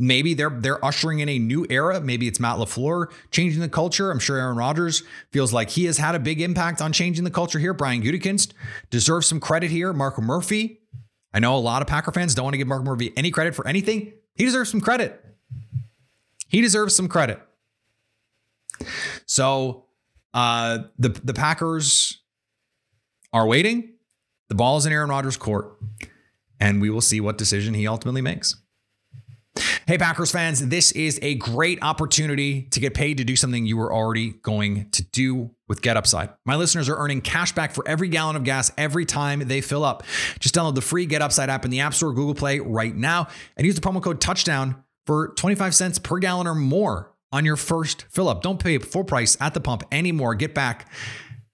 Maybe 0.00 0.34
they're 0.34 0.50
they're 0.50 0.82
ushering 0.84 1.18
in 1.18 1.28
a 1.28 1.40
new 1.40 1.66
era. 1.68 2.00
Maybe 2.00 2.28
it's 2.28 2.38
Matt 2.38 2.58
LaFleur 2.58 3.10
changing 3.32 3.60
the 3.60 3.68
culture. 3.68 4.12
I'm 4.12 4.20
sure 4.20 4.36
Aaron 4.36 4.56
Rodgers 4.56 5.02
feels 5.32 5.52
like 5.52 5.70
he 5.70 5.86
has 5.86 5.98
had 5.98 6.14
a 6.14 6.20
big 6.20 6.40
impact 6.40 6.80
on 6.80 6.92
changing 6.92 7.24
the 7.24 7.32
culture 7.32 7.58
here. 7.58 7.74
Brian 7.74 8.00
Gutekunst 8.00 8.52
deserves 8.90 9.26
some 9.26 9.40
credit 9.40 9.72
here. 9.72 9.92
Marco 9.92 10.22
Murphy. 10.22 10.80
I 11.34 11.40
know 11.40 11.56
a 11.56 11.58
lot 11.58 11.82
of 11.82 11.88
Packer 11.88 12.12
fans 12.12 12.36
don't 12.36 12.44
want 12.44 12.54
to 12.54 12.58
give 12.58 12.68
Marco 12.68 12.84
Murphy 12.84 13.12
any 13.16 13.32
credit 13.32 13.56
for 13.56 13.66
anything. 13.66 14.12
He 14.36 14.44
deserves 14.44 14.70
some 14.70 14.80
credit. 14.80 15.20
He 16.46 16.60
deserves 16.60 16.94
some 16.94 17.08
credit. 17.08 17.40
So 19.26 19.87
uh, 20.34 20.78
the 20.98 21.08
the 21.08 21.34
Packers 21.34 22.22
are 23.32 23.46
waiting. 23.46 23.94
The 24.48 24.54
ball 24.54 24.78
is 24.78 24.86
in 24.86 24.92
Aaron 24.92 25.10
Rodgers' 25.10 25.36
court, 25.36 25.76
and 26.58 26.80
we 26.80 26.90
will 26.90 27.00
see 27.00 27.20
what 27.20 27.36
decision 27.38 27.74
he 27.74 27.86
ultimately 27.86 28.22
makes. 28.22 28.56
Hey, 29.86 29.98
Packers 29.98 30.30
fans, 30.30 30.66
this 30.68 30.92
is 30.92 31.18
a 31.22 31.34
great 31.36 31.82
opportunity 31.82 32.62
to 32.62 32.80
get 32.80 32.94
paid 32.94 33.18
to 33.18 33.24
do 33.24 33.34
something 33.34 33.66
you 33.66 33.76
were 33.76 33.92
already 33.92 34.30
going 34.42 34.90
to 34.90 35.02
do 35.02 35.50
with 35.66 35.82
GetUpside. 35.82 36.32
My 36.44 36.56
listeners 36.56 36.88
are 36.88 36.96
earning 36.96 37.20
cash 37.20 37.52
back 37.52 37.72
for 37.72 37.86
every 37.88 38.08
gallon 38.08 38.36
of 38.36 38.44
gas 38.44 38.70
every 38.78 39.04
time 39.04 39.40
they 39.48 39.60
fill 39.60 39.84
up. 39.84 40.04
Just 40.38 40.54
download 40.54 40.74
the 40.74 40.80
free 40.80 41.06
GetUpside 41.06 41.48
app 41.48 41.64
in 41.64 41.70
the 41.70 41.80
App 41.80 41.94
Store, 41.94 42.12
Google 42.12 42.34
Play 42.34 42.60
right 42.60 42.94
now, 42.94 43.28
and 43.56 43.66
use 43.66 43.74
the 43.74 43.80
promo 43.80 44.02
code 44.02 44.20
Touchdown 44.20 44.84
for 45.06 45.28
25 45.34 45.74
cents 45.74 45.98
per 45.98 46.18
gallon 46.18 46.46
or 46.46 46.54
more 46.54 47.12
on 47.32 47.44
your 47.44 47.56
first 47.56 48.04
fill 48.10 48.28
up. 48.28 48.42
Don't 48.42 48.58
pay 48.58 48.78
full 48.78 49.04
price 49.04 49.36
at 49.40 49.54
the 49.54 49.60
pump 49.60 49.82
anymore. 49.92 50.34
Get 50.34 50.54
back, 50.54 50.90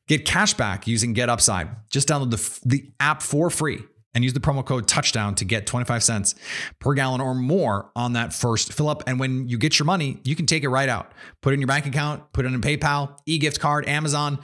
get 0.07 0.25
cash 0.25 0.55
back 0.55 0.87
using 0.87 1.13
Get 1.13 1.29
Upside. 1.29 1.69
Just 1.91 2.09
download 2.09 2.31
the, 2.31 2.69
the 2.69 2.93
app 3.01 3.23
for 3.23 3.51
free 3.51 3.81
and 4.15 4.23
use 4.23 4.33
the 4.33 4.41
promo 4.41 4.65
code 4.65 4.87
touchdown 4.87 5.35
to 5.35 5.45
get 5.45 5.67
25 5.67 6.03
cents 6.03 6.35
per 6.79 6.95
gallon 6.95 7.21
or 7.21 7.35
more 7.35 7.91
on 7.97 8.13
that 8.13 8.33
first 8.33 8.73
fill 8.73 8.89
up. 8.89 9.03
And 9.07 9.19
when 9.19 9.49
you 9.49 9.59
get 9.59 9.79
your 9.79 9.87
money, 9.87 10.21
you 10.25 10.37
can 10.37 10.47
take 10.47 10.63
it 10.63 10.69
right 10.69 10.89
out. 10.89 11.13
Put 11.43 11.53
it 11.53 11.55
in 11.55 11.61
your 11.61 11.69
bank 11.69 11.87
account, 11.87 12.33
put 12.33 12.45
it 12.45 12.53
in 12.53 12.61
PayPal, 12.61 13.19
e-gift 13.27 13.59
card, 13.59 13.89
Amazon. 13.89 14.39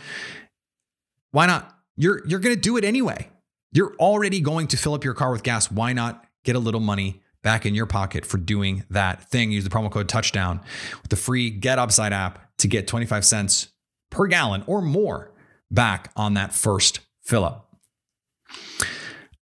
Why 1.30 1.46
not? 1.46 1.76
You're 1.96 2.26
you're 2.26 2.40
going 2.40 2.54
to 2.54 2.60
do 2.60 2.76
it 2.76 2.84
anyway. 2.84 3.30
You're 3.72 3.94
already 4.00 4.40
going 4.40 4.66
to 4.68 4.76
fill 4.76 4.94
up 4.94 5.04
your 5.04 5.14
car 5.14 5.30
with 5.30 5.44
gas. 5.44 5.70
Why 5.70 5.92
not 5.92 6.24
get 6.44 6.56
a 6.56 6.58
little 6.58 6.80
money 6.80 7.22
back 7.42 7.64
in 7.66 7.74
your 7.74 7.86
pocket 7.86 8.24
for 8.24 8.38
doing 8.38 8.84
that 8.90 9.30
thing? 9.30 9.50
Use 9.50 9.64
the 9.64 9.70
promo 9.70 9.90
code 9.90 10.08
touchdown 10.08 10.60
with 11.02 11.10
the 11.10 11.16
free 11.16 11.50
Get 11.50 11.78
Upside 11.78 12.12
app 12.12 12.56
to 12.58 12.68
get 12.68 12.86
25 12.86 13.24
cents 13.24 13.68
per 14.10 14.26
gallon 14.26 14.62
or 14.66 14.82
more 14.82 15.32
back 15.70 16.10
on 16.16 16.34
that 16.34 16.54
first 16.54 17.00
fill 17.22 17.44
up. 17.44 17.76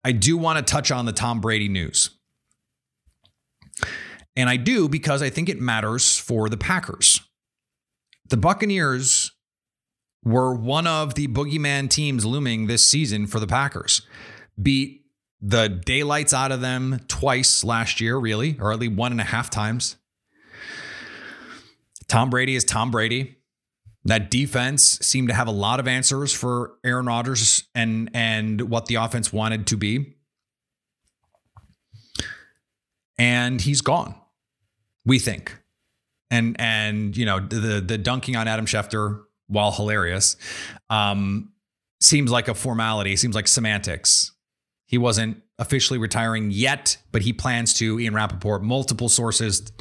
I 0.04 0.12
do 0.12 0.38
want 0.38 0.58
to 0.58 0.72
touch 0.74 0.92
on 0.92 1.06
the 1.06 1.12
Tom 1.12 1.42
Brady 1.42 1.68
news. 1.68 2.12
And 4.36 4.50
I 4.50 4.58
do 4.58 4.90
because 4.90 5.22
I 5.22 5.30
think 5.30 5.50
it 5.50 5.62
matters 5.62 6.18
for 6.18 6.50
the 6.50 6.58
Packers. 6.58 7.22
The 8.30 8.38
Buccaneers 8.38 9.32
were 10.24 10.54
one 10.54 10.88
of 10.88 11.14
the 11.14 11.28
boogeyman 11.28 11.90
teams 11.90 12.26
looming 12.26 12.68
this 12.68 12.86
season 12.86 13.28
for 13.28 13.40
the 13.40 13.48
Packers. 13.48 14.02
Beat 14.62 15.05
the 15.42 15.68
daylights 15.70 16.34
out 16.34 16.52
of 16.52 16.62
them 16.62 17.02
twice 17.08 17.64
last 17.64 18.00
year, 18.02 18.18
really, 18.18 18.58
or 18.60 18.72
at 18.72 18.80
least 18.80 18.94
one 18.94 19.12
and 19.12 19.22
a 19.22 19.26
half 19.26 19.50
times. 19.50 19.98
Tom 22.08 22.30
Brady 22.30 22.56
is 22.56 22.64
Tom 22.64 22.92
Brady. 22.92 23.38
That 24.06 24.30
defense 24.30 25.00
seemed 25.02 25.30
to 25.30 25.34
have 25.34 25.48
a 25.48 25.52
lot 25.52 25.80
of 25.80 25.88
answers 25.88 26.32
for 26.32 26.74
Aaron 26.84 27.08
Rodgers 27.08 27.64
and 27.74 28.12
and 28.14 28.70
what 28.70 28.86
the 28.86 28.96
offense 28.96 29.34
wanted 29.34 29.66
to 29.68 29.78
be. 29.78 30.16
And 33.18 33.60
he's 33.60 33.82
gone. 33.82 34.16
We 35.06 35.18
think. 35.18 35.58
And 36.30 36.56
and 36.60 37.18
you 37.18 37.26
know, 37.26 37.40
the 37.40 37.82
the 37.82 37.98
dunking 37.98 38.36
on 38.36 38.48
Adam 38.48 38.68
Schefter, 38.68 39.24
while 39.48 39.72
hilarious, 39.72 40.38
um, 40.90 41.52
seems 42.00 42.30
like 42.30 42.48
a 42.48 42.54
formality, 42.54 43.16
seems 43.16 43.34
like 43.34 43.48
semantics. 43.48 44.32
He 44.96 44.98
wasn't 44.98 45.44
officially 45.60 46.00
retiring 46.00 46.52
yet, 46.52 46.96
but 47.12 47.22
he 47.22 47.34
plans 47.34 47.74
to. 47.74 48.00
Ian 48.00 48.14
Rapoport, 48.14 48.64
multiple 48.64 49.10
sources 49.10 49.74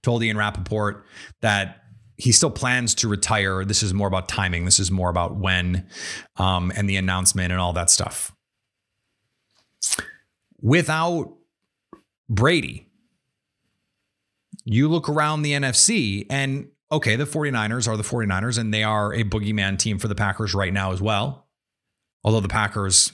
told 0.00 0.22
Ian 0.22 0.38
Rapoport 0.38 1.04
that 1.42 1.82
he 2.16 2.32
still 2.32 2.50
plans 2.50 2.94
to 2.94 3.08
retire. 3.08 3.66
This 3.66 3.82
is 3.82 3.92
more 3.92 4.08
about 4.08 4.30
timing. 4.30 4.64
This 4.64 4.80
is 4.80 4.90
more 4.90 5.10
about 5.10 5.36
when 5.36 5.86
um, 6.38 6.72
and 6.74 6.88
the 6.88 6.96
announcement 6.96 7.52
and 7.52 7.60
all 7.60 7.74
that 7.74 7.90
stuff. 7.90 8.34
Without 10.62 11.34
Brady, 12.30 12.88
you 14.64 14.88
look 14.88 15.06
around 15.06 15.42
the 15.42 15.52
NFC 15.52 16.24
and 16.30 16.68
okay, 16.90 17.16
the 17.16 17.26
49ers 17.26 17.86
are 17.86 17.98
the 17.98 18.02
49ers 18.02 18.56
and 18.56 18.72
they 18.72 18.84
are 18.84 19.12
a 19.12 19.22
boogeyman 19.22 19.78
team 19.78 19.98
for 19.98 20.08
the 20.08 20.14
Packers 20.14 20.54
right 20.54 20.72
now 20.72 20.92
as 20.92 21.02
well. 21.02 21.46
Although 22.24 22.40
the 22.40 22.48
Packers, 22.48 23.12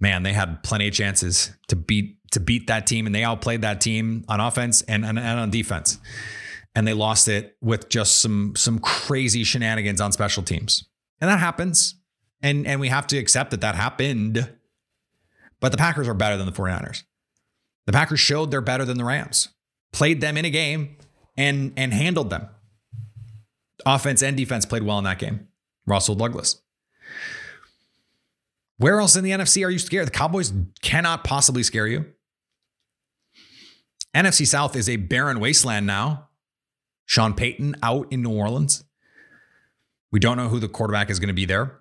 man, 0.00 0.22
they 0.22 0.32
had 0.32 0.62
plenty 0.62 0.88
of 0.88 0.94
chances 0.94 1.52
to 1.68 1.76
beat 1.76 2.18
to 2.32 2.40
beat 2.40 2.66
that 2.66 2.86
team 2.86 3.06
and 3.06 3.14
they 3.14 3.22
outplayed 3.22 3.62
that 3.62 3.80
team 3.80 4.24
on 4.28 4.40
offense 4.40 4.82
and, 4.82 5.04
and, 5.04 5.18
and 5.18 5.40
on 5.40 5.50
defense. 5.50 5.98
And 6.74 6.86
they 6.86 6.92
lost 6.92 7.28
it 7.28 7.56
with 7.60 7.88
just 7.88 8.20
some 8.20 8.54
some 8.56 8.80
crazy 8.80 9.44
shenanigans 9.44 10.00
on 10.00 10.12
special 10.12 10.42
teams. 10.42 10.84
And 11.20 11.30
that 11.30 11.38
happens. 11.38 11.94
And 12.42 12.66
and 12.66 12.80
we 12.80 12.88
have 12.88 13.06
to 13.08 13.18
accept 13.18 13.52
that 13.52 13.60
that 13.60 13.76
happened. 13.76 14.50
But 15.60 15.70
the 15.72 15.78
Packers 15.78 16.08
are 16.08 16.14
better 16.14 16.36
than 16.36 16.46
the 16.46 16.52
49ers. 16.52 17.04
The 17.86 17.92
Packers 17.92 18.20
showed 18.20 18.50
they're 18.50 18.60
better 18.60 18.84
than 18.84 18.98
the 18.98 19.04
Rams. 19.04 19.48
Played 19.92 20.20
them 20.20 20.36
in 20.36 20.44
a 20.44 20.50
game 20.50 20.96
and 21.36 21.72
and 21.76 21.94
handled 21.94 22.30
them. 22.30 22.48
Offense 23.86 24.22
and 24.22 24.36
defense 24.36 24.66
played 24.66 24.82
well 24.82 24.98
in 24.98 25.04
that 25.04 25.18
game. 25.18 25.48
Rasul 25.86 26.16
Douglas. 26.16 26.60
Where 28.78 29.00
else 29.00 29.16
in 29.16 29.24
the 29.24 29.30
NFC 29.30 29.64
are 29.64 29.70
you 29.70 29.78
scared? 29.78 30.06
The 30.06 30.12
Cowboys 30.12 30.52
cannot 30.82 31.24
possibly 31.24 31.62
scare 31.62 31.86
you. 31.86 32.06
NFC 34.14 34.46
South 34.46 34.76
is 34.76 34.88
a 34.88 34.96
barren 34.96 35.40
wasteland 35.40 35.86
now. 35.86 36.28
Sean 37.06 37.34
Payton 37.34 37.76
out 37.82 38.06
in 38.10 38.22
New 38.22 38.32
Orleans. 38.32 38.84
We 40.10 40.20
don't 40.20 40.36
know 40.36 40.48
who 40.48 40.60
the 40.60 40.68
quarterback 40.68 41.10
is 41.10 41.18
going 41.18 41.28
to 41.28 41.34
be 41.34 41.44
there. 41.44 41.80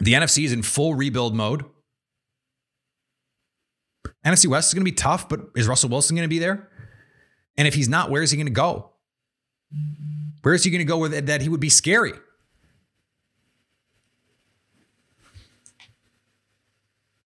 The 0.00 0.14
NFC 0.14 0.44
is 0.44 0.52
in 0.52 0.62
full 0.62 0.94
rebuild 0.94 1.34
mode. 1.34 1.64
NFC 4.24 4.46
West 4.46 4.70
is 4.70 4.74
going 4.74 4.84
to 4.84 4.90
be 4.90 4.94
tough, 4.94 5.28
but 5.28 5.40
is 5.54 5.68
Russell 5.68 5.90
Wilson 5.90 6.16
going 6.16 6.24
to 6.24 6.28
be 6.28 6.38
there? 6.38 6.68
And 7.56 7.68
if 7.68 7.74
he's 7.74 7.88
not, 7.88 8.10
where 8.10 8.22
is 8.22 8.30
he 8.30 8.36
going 8.36 8.46
to 8.46 8.52
go? 8.52 8.90
Where 10.42 10.54
is 10.54 10.64
he 10.64 10.70
going 10.70 10.80
to 10.80 10.84
go 10.84 10.98
with 10.98 11.14
it 11.14 11.26
that 11.26 11.42
he 11.42 11.48
would 11.48 11.60
be 11.60 11.70
scary? 11.70 12.12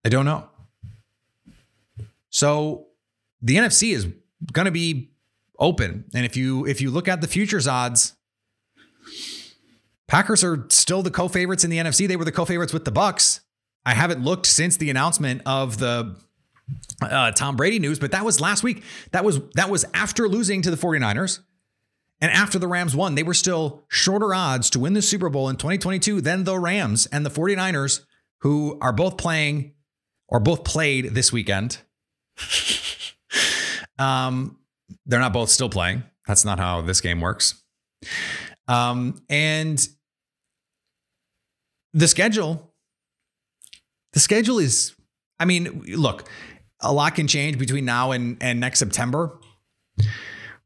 I 0.06 0.10
don't 0.10 0.26
know. 0.26 0.48
So 2.30 2.88
the 3.42 3.56
NFC 3.56 3.94
is 3.94 4.08
going 4.54 4.66
to 4.66 4.72
be 4.72 5.12
open, 5.58 6.06
and 6.14 6.26
if 6.26 6.38
you 6.38 6.66
if 6.66 6.80
you 6.80 6.92
look 6.92 7.08
at 7.08 7.22
the 7.22 7.28
futures 7.28 7.68
odds, 7.68 8.16
Packers 10.08 10.44
are 10.44 10.68
still 10.70 11.02
the 11.02 11.10
co-favorites 11.10 11.64
in 11.64 11.72
the 11.72 11.78
NFC. 11.78 12.08
They 12.08 12.16
were 12.16 12.26
the 12.26 12.32
co-favorites 12.32 12.72
with 12.72 12.86
the 12.86 12.92
Bucks. 12.92 13.42
I 13.86 13.96
haven't 13.96 14.24
looked 14.24 14.46
since 14.46 14.78
the 14.78 14.90
announcement 14.90 15.42
of 15.46 15.80
the 15.80 16.16
uh, 17.02 17.32
Tom 17.32 17.56
Brady 17.56 17.80
news, 17.80 17.98
but 17.98 18.12
that 18.12 18.24
was 18.24 18.40
last 18.40 18.64
week. 18.64 18.84
That 19.12 19.26
was 19.26 19.40
that 19.56 19.70
was 19.70 19.86
after 19.94 20.30
losing 20.30 20.62
to 20.62 20.72
the 20.72 20.78
49ers. 20.78 21.40
And 22.22 22.32
after 22.32 22.58
the 22.58 22.68
Rams 22.68 22.96
won, 22.96 23.16
they 23.16 23.24
were 23.24 23.34
still 23.34 23.84
shorter 23.90 24.34
odds 24.34 24.70
to 24.72 24.80
win 24.80 24.94
the 24.94 25.02
Super 25.02 25.30
Bowl 25.30 25.50
in 25.50 25.58
2022 25.58 26.22
than 26.22 26.44
the 26.44 26.58
Rams 26.58 27.08
and 27.08 27.26
the 27.26 27.30
49ers, 27.30 28.06
who 28.40 28.78
are 28.82 28.94
both 28.94 29.18
playing 29.18 29.75
or 30.28 30.40
both 30.40 30.64
played 30.64 31.14
this 31.14 31.32
weekend. 31.32 31.80
um, 34.00 34.58
they're 35.06 35.20
not 35.20 35.34
both 35.34 35.50
still 35.50 35.70
playing. 35.70 36.04
That's 36.28 36.46
not 36.46 36.60
how 36.60 36.82
this 36.82 37.02
game 37.02 37.22
works. 37.22 37.62
Um, 38.68 39.22
and 39.30 39.88
the 41.94 42.08
schedule, 42.08 42.74
the 44.14 44.20
schedule 44.20 44.60
is, 44.60 44.96
I 45.40 45.46
mean, 45.46 45.84
look, 45.96 46.28
a 46.82 46.92
lot 46.92 47.16
can 47.16 47.28
change 47.28 47.58
between 47.58 47.86
now 47.86 48.12
and, 48.12 48.38
and 48.42 48.60
next 48.60 48.80
September. 48.80 49.40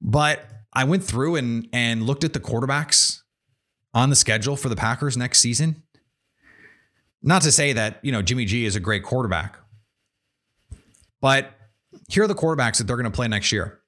But 0.02 0.45
I 0.74 0.86
went 0.86 1.04
through 1.04 1.36
and 1.36 1.67
and 1.74 2.04
looked 2.04 2.24
at 2.24 2.34
the 2.34 2.39
quarterbacks 2.39 3.22
on 3.93 4.10
the 4.10 4.15
schedule 4.15 4.56
for 4.56 4.69
the 4.69 4.76
Packers 4.76 5.17
next 5.17 5.39
season. 5.39 5.84
Not 7.21 7.41
to 7.41 7.51
say 7.51 7.73
that, 7.73 7.99
you 8.01 8.12
know, 8.12 8.21
Jimmy 8.21 8.45
G 8.45 8.65
is 8.65 8.75
a 8.75 8.79
great 8.79 9.03
quarterback. 9.03 9.58
But 11.21 11.51
here 12.08 12.23
are 12.23 12.27
the 12.27 12.36
quarterbacks 12.36 12.77
that 12.77 12.86
they're 12.88 12.95
going 12.95 13.03
to 13.05 13.15
play 13.15 13.27
next 13.27 13.51
year. 13.51 13.79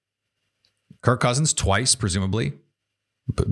Kirk 1.01 1.21
Cousins 1.21 1.53
twice, 1.53 1.95
presumably. 1.95 2.53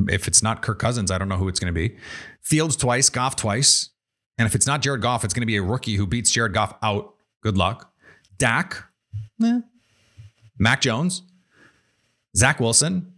If 0.10 0.28
it's 0.28 0.44
not 0.44 0.62
Kirk 0.62 0.80
Cousins, 0.80 1.12
I 1.12 1.18
don't 1.18 1.30
know 1.30 1.38
who 1.38 1.48
it's 1.48 1.60
going 1.60 1.74
to 1.74 1.78
be. 1.80 1.96
Fields 2.42 2.76
twice, 2.76 3.10
Goff 3.10 3.36
twice. 3.36 3.90
And 4.38 4.46
if 4.46 4.56
it's 4.56 4.68
not 4.68 4.82
Jared 4.82 5.02
Goff, 5.02 5.24
it's 5.24 5.34
going 5.34 5.42
to 5.42 5.48
be 5.48 5.58
a 5.58 5.64
rookie 5.64 5.96
who 5.96 6.06
beats 6.06 6.32
Jared 6.32 6.54
Goff 6.54 6.74
out. 6.84 7.14
Good 7.42 7.58
luck. 7.58 7.94
Dak, 8.38 8.84
eh. 9.44 9.60
Mac 10.58 10.82
Jones, 10.82 11.24
Zach 12.36 12.60
Wilson, 12.60 13.14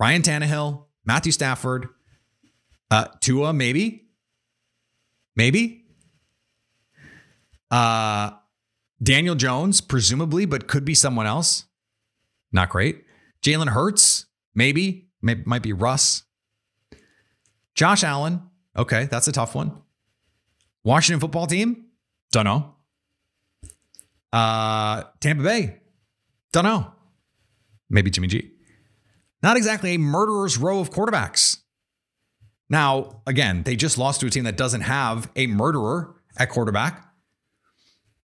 Ryan 0.00 0.22
Tannehill, 0.22 0.84
Matthew 1.04 1.32
Stafford, 1.32 1.88
uh, 2.90 3.06
Tua, 3.20 3.52
maybe, 3.52 4.05
maybe. 5.36 5.84
Uh, 7.70 8.30
Daniel 9.02 9.34
Jones, 9.34 9.80
presumably, 9.80 10.46
but 10.46 10.66
could 10.66 10.84
be 10.84 10.94
someone 10.94 11.26
else. 11.26 11.66
Not 12.52 12.70
great. 12.70 13.04
Jalen 13.42 13.68
Hurts, 13.68 14.26
maybe, 14.54 15.08
May, 15.20 15.34
might 15.44 15.62
be 15.62 15.72
Russ. 15.72 16.24
Josh 17.74 18.02
Allen, 18.02 18.42
okay, 18.76 19.04
that's 19.10 19.28
a 19.28 19.32
tough 19.32 19.54
one. 19.54 19.82
Washington 20.82 21.20
football 21.20 21.46
team, 21.46 21.86
don't 22.32 22.44
know. 22.44 22.74
Uh, 24.32 25.04
Tampa 25.20 25.42
Bay, 25.42 25.78
don't 26.52 26.64
know. 26.64 26.92
Maybe 27.90 28.10
Jimmy 28.10 28.28
G. 28.28 28.52
Not 29.42 29.56
exactly 29.56 29.94
a 29.94 29.98
murderer's 29.98 30.56
row 30.56 30.80
of 30.80 30.90
quarterbacks. 30.90 31.58
Now, 32.68 33.22
again, 33.26 33.62
they 33.62 33.76
just 33.76 33.96
lost 33.98 34.20
to 34.20 34.26
a 34.26 34.30
team 34.30 34.44
that 34.44 34.56
doesn't 34.56 34.80
have 34.82 35.30
a 35.36 35.46
murderer 35.46 36.14
at 36.36 36.48
quarterback. 36.50 37.04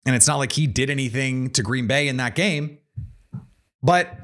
And 0.05 0.15
it's 0.15 0.27
not 0.27 0.37
like 0.37 0.53
he 0.53 0.65
did 0.65 0.89
anything 0.89 1.49
to 1.51 1.63
Green 1.63 1.87
Bay 1.87 2.07
in 2.07 2.17
that 2.17 2.35
game. 2.35 2.79
But 3.83 4.17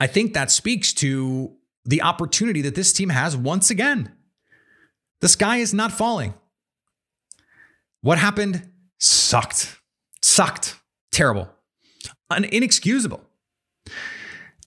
I 0.00 0.06
think 0.06 0.34
that 0.34 0.50
speaks 0.50 0.92
to 0.94 1.54
the 1.84 2.02
opportunity 2.02 2.62
that 2.62 2.74
this 2.74 2.92
team 2.92 3.10
has 3.10 3.36
once 3.36 3.70
again. 3.70 4.12
The 5.20 5.28
sky 5.28 5.58
is 5.58 5.72
not 5.72 5.92
falling. 5.92 6.34
What 8.00 8.18
happened 8.18 8.70
sucked. 8.98 9.78
Sucked. 10.22 10.76
Terrible. 11.12 11.48
Un- 12.30 12.44
inexcusable. 12.44 13.22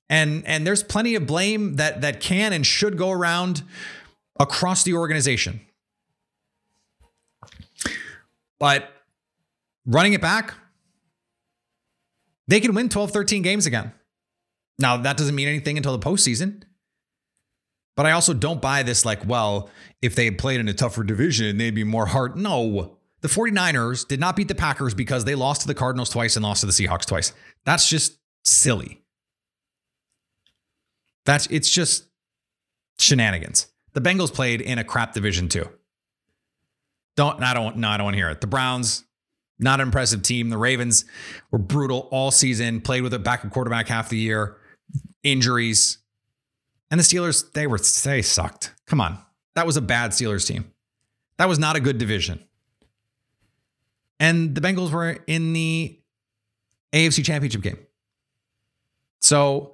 And 0.10 0.44
and 0.48 0.66
there's 0.66 0.82
plenty 0.82 1.14
of 1.16 1.28
blame 1.28 1.76
that 1.76 2.02
that 2.02 2.20
can 2.20 2.52
and 2.52 2.66
should 2.66 2.98
go 2.98 3.12
around 3.12 3.62
across 4.40 4.84
the 4.84 4.94
organization. 4.94 5.62
But 8.60 8.90
running 9.86 10.14
it 10.14 10.22
back, 10.22 10.54
they 12.48 12.60
can 12.60 12.74
win 12.74 12.90
12, 12.90 13.12
13 13.12 13.42
games 13.42 13.66
again. 13.66 13.94
Now, 14.78 14.98
that 14.98 15.18
doesn't 15.18 15.36
mean 15.36 15.48
anything 15.48 15.78
until 15.78 15.98
the 15.98 16.06
postseason. 16.06 16.64
But 17.96 18.06
I 18.06 18.12
also 18.12 18.34
don't 18.34 18.62
buy 18.62 18.82
this 18.84 19.06
like, 19.06 19.26
well, 19.28 19.70
if 20.02 20.16
they 20.16 20.26
had 20.26 20.38
played 20.38 20.62
in 20.62 20.70
a 20.70 20.74
tougher 20.74 21.04
division, 21.04 21.58
they'd 21.58 21.76
be 21.76 21.84
more 21.84 22.06
hard. 22.06 22.38
No. 22.38 22.98
The 23.22 23.28
49ers 23.28 24.08
did 24.08 24.22
not 24.22 24.38
beat 24.38 24.48
the 24.48 24.56
Packers 24.56 24.94
because 24.94 25.26
they 25.26 25.36
lost 25.36 25.62
to 25.62 25.68
the 25.68 25.74
Cardinals 25.74 26.10
twice 26.10 26.38
and 26.38 26.44
lost 26.44 26.62
to 26.62 26.66
the 26.66 26.72
Seahawks 26.72 27.06
twice. 27.06 27.34
That's 27.66 27.90
just 27.90 28.18
silly. 28.46 29.02
That's 31.26 31.48
it's 31.48 31.70
just 31.70 32.06
shenanigans. 32.98 33.68
The 33.94 34.02
Bengals 34.02 34.34
played 34.34 34.62
in 34.62 34.78
a 34.78 34.84
crap 34.84 35.14
division 35.14 35.50
too. 35.50 35.68
Don't 37.16 37.42
I 37.44 37.54
don't 37.54 37.78
no, 37.78 37.90
I 37.90 37.98
don't 37.98 38.06
want 38.06 38.14
to 38.14 38.20
hear 38.20 38.30
it. 38.30 38.42
The 38.42 38.48
Browns, 38.48 39.04
not 39.58 39.82
an 39.82 39.88
impressive 39.88 40.24
team. 40.24 40.50
The 40.50 40.58
Ravens 40.58 41.06
were 41.52 41.60
brutal 41.60 42.08
all 42.12 42.32
season, 42.32 42.82
played 42.82 43.04
with 43.04 43.14
a 43.14 43.20
backup 43.20 43.52
quarterback 43.52 43.88
half 43.88 44.10
the 44.10 44.18
year, 44.18 44.58
injuries. 45.24 45.98
And 46.92 47.00
the 47.00 47.04
Steelers, 47.04 47.52
they 47.54 47.68
were 47.68 47.80
they 48.04 48.22
sucked. 48.22 48.74
Come 48.88 49.02
on. 49.02 49.20
That 49.56 49.66
was 49.66 49.78
a 49.78 49.82
bad 49.82 50.12
Steelers 50.12 50.48
team. 50.48 50.72
That 51.38 51.48
was 51.48 51.60
not 51.60 51.76
a 51.76 51.80
good 51.80 51.98
division. 51.98 52.44
And 54.20 54.56
the 54.56 54.62
Bengals 54.62 54.92
were 54.92 55.18
in 55.28 55.54
the 55.54 56.00
AFC 56.94 57.24
Championship 57.24 57.62
game. 57.62 57.80
So 59.22 59.74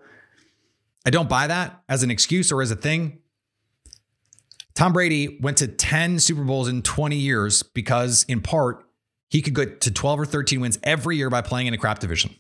I 1.06 1.10
don't 1.10 1.30
buy 1.30 1.48
that 1.48 1.84
as 1.88 2.04
an 2.04 2.12
excuse 2.12 2.52
or 2.52 2.62
as 2.62 2.72
a 2.72 2.76
thing. 2.76 3.20
Tom 4.76 4.94
Brady 4.94 5.40
went 5.42 5.58
to 5.58 5.68
10 5.68 6.20
Super 6.20 6.44
Bowls 6.44 6.68
in 6.68 6.82
20 6.82 7.16
years 7.16 7.64
because, 7.64 8.26
in 8.28 8.42
part, 8.42 8.86
he 9.30 9.42
could 9.42 9.56
get 9.56 9.82
to 9.82 9.92
12 9.92 10.20
or 10.20 10.26
13 10.26 10.60
wins 10.60 10.78
every 10.84 11.18
year 11.18 11.30
by 11.30 11.42
playing 11.42 11.68
in 11.68 11.74
a 11.74 11.78
crap 11.78 12.00
division. 12.00 12.36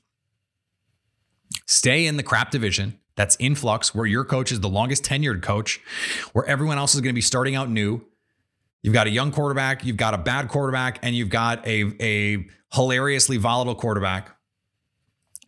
Stay 1.65 2.06
in 2.06 2.17
the 2.17 2.24
crap 2.24 2.52
division 2.52 3.00
that's 3.15 3.36
in 3.38 3.56
flux, 3.56 3.95
where 3.95 4.06
your 4.06 4.26
coach 4.26 4.52
is 4.52 4.60
the 4.60 4.69
longest 4.69 5.04
tenured 5.04 5.41
coach, 5.41 5.80
where 6.34 6.45
everyone 6.45 6.78
else 6.78 6.93
is 6.93 7.02
going 7.02 7.13
to 7.13 7.15
be 7.15 7.21
starting 7.21 7.56
out 7.56 7.69
new. 7.69 8.02
You've 8.84 8.93
got 8.93 9.08
a 9.08 9.12
young 9.12 9.32
quarterback, 9.32 9.86
you've 9.86 9.98
got 9.98 10.13
a 10.13 10.17
bad 10.17 10.50
quarterback, 10.50 11.00
and 11.02 11.15
you've 11.15 11.30
got 11.30 11.65
a, 11.65 11.93
a 12.02 12.45
hilariously 12.74 13.38
volatile 13.38 13.76
quarterback. 13.76 14.36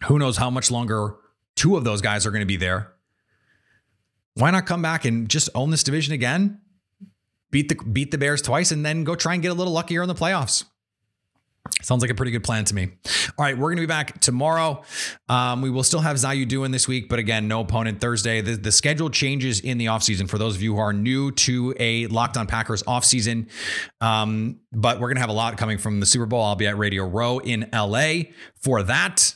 Who 0.06 0.17
knows 0.17 0.38
how 0.38 0.50
much 0.50 0.71
longer 0.71 1.17
Two 1.58 1.76
of 1.76 1.84
those 1.84 2.02
guys 2.02 2.26
are 2.26 2.32
going 2.32 2.41
to 2.41 2.45
be 2.45 2.56
there. 2.56 2.93
Why 4.36 4.52
not 4.52 4.67
come 4.67 4.84
back 4.84 5.06
and 5.06 5.28
just 5.28 5.50
own 5.56 5.71
this 5.71 5.84
division 5.84 6.13
again? 6.13 6.62
Beat 7.52 7.70
the 7.70 7.76
beat 7.76 8.12
the 8.12 8.18
Bears 8.18 8.42
twice 8.42 8.72
and 8.72 8.86
then 8.86 9.04
go 9.04 9.16
try 9.16 9.34
and 9.34 9.42
get 9.42 9.52
a 9.52 9.54
little 9.54 9.74
luckier 9.74 10.02
in 10.02 10.08
the 10.08 10.16
playoffs. 10.16 10.66
Sounds 11.82 12.02
like 12.02 12.12
a 12.12 12.16
pretty 12.16 12.32
good 12.32 12.44
plan 12.44 12.66
to 12.66 12.76
me. 12.76 12.90
All 13.38 13.46
right, 13.46 13.58
we're 13.58 13.70
going 13.70 13.78
to 13.78 13.82
be 13.82 13.88
back 13.88 14.20
tomorrow. 14.20 14.84
Um, 15.30 15.62
we 15.62 15.70
will 15.70 15.84
still 15.84 16.00
have 16.00 16.16
Zayu 16.18 16.48
doing 16.48 16.72
this 16.72 16.88
week, 16.88 17.10
but 17.10 17.20
again, 17.20 17.48
no 17.48 17.62
opponent 17.62 18.02
Thursday. 18.02 18.42
The, 18.42 18.56
the 18.56 18.72
schedule 18.72 19.10
changes 19.10 19.60
in 19.60 19.78
the 19.78 19.86
offseason 19.86 20.30
for 20.30 20.38
those 20.38 20.56
of 20.56 20.62
you 20.62 20.76
who 20.76 20.80
are 20.80 20.94
new 20.94 21.32
to 21.32 21.76
a 21.80 22.08
Locked 22.08 22.38
on 22.38 22.48
Packers 22.48 22.84
offseason. 22.84 23.50
Um, 24.02 24.60
but 24.72 25.00
we're 25.00 25.08
going 25.08 25.18
to 25.18 25.22
have 25.22 25.30
a 25.30 25.34
lot 25.34 25.58
coming 25.58 25.78
from 25.78 26.00
the 26.00 26.06
Super 26.06 26.26
Bowl. 26.26 26.44
I'll 26.44 26.56
be 26.56 26.68
at 26.68 26.78
Radio 26.78 27.06
Row 27.06 27.40
in 27.40 27.70
LA 27.74 28.32
for 28.62 28.84
that. 28.84 29.36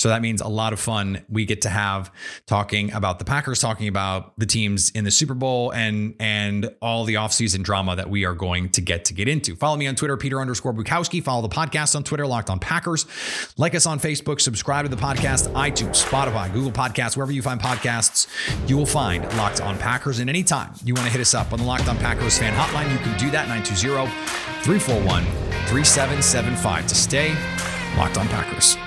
So 0.00 0.08
that 0.08 0.22
means 0.22 0.40
a 0.40 0.48
lot 0.48 0.72
of 0.72 0.80
fun 0.80 1.26
we 1.28 1.44
get 1.44 1.60
to 1.60 1.68
have 1.68 2.10
talking 2.46 2.90
about 2.94 3.18
the 3.18 3.26
Packers, 3.26 3.60
talking 3.60 3.86
about 3.86 4.32
the 4.38 4.46
teams 4.46 4.88
in 4.88 5.04
the 5.04 5.10
Super 5.10 5.34
Bowl 5.34 5.74
and 5.74 6.14
and 6.18 6.74
all 6.80 7.04
the 7.04 7.14
offseason 7.14 7.62
drama 7.62 7.96
that 7.96 8.08
we 8.08 8.24
are 8.24 8.32
going 8.32 8.70
to 8.70 8.80
get 8.80 9.04
to 9.04 9.14
get 9.14 9.28
into. 9.28 9.54
Follow 9.56 9.76
me 9.76 9.86
on 9.86 9.94
Twitter, 9.96 10.16
Peter 10.16 10.40
underscore 10.40 10.72
Bukowski. 10.72 11.22
Follow 11.22 11.42
the 11.42 11.54
podcast 11.54 11.94
on 11.94 12.02
Twitter, 12.02 12.26
Locked 12.26 12.48
on 12.48 12.58
Packers. 12.58 13.04
Like 13.58 13.74
us 13.74 13.84
on 13.84 14.00
Facebook, 14.00 14.40
subscribe 14.40 14.86
to 14.86 14.88
the 14.88 14.96
podcast, 14.96 15.52
iTunes, 15.52 16.02
Spotify, 16.02 16.50
Google 16.50 16.72
Podcasts, 16.72 17.14
wherever 17.14 17.32
you 17.32 17.42
find 17.42 17.60
podcasts, 17.60 18.26
you 18.66 18.78
will 18.78 18.86
find 18.86 19.22
Locked 19.36 19.60
on 19.60 19.76
Packers. 19.76 20.18
And 20.18 20.30
anytime 20.30 20.72
you 20.82 20.94
want 20.94 21.08
to 21.08 21.12
hit 21.12 21.20
us 21.20 21.34
up 21.34 21.52
on 21.52 21.58
the 21.58 21.66
Locked 21.66 21.88
on 21.88 21.98
Packers 21.98 22.38
fan 22.38 22.54
hotline, 22.54 22.90
you 22.90 22.98
can 23.00 23.18
do 23.18 23.30
that 23.32 23.48
920 23.48 24.10
341 24.62 25.24
3775 25.66 26.86
to 26.86 26.94
stay 26.94 27.34
Locked 27.98 28.16
on 28.16 28.26
Packers. 28.28 28.78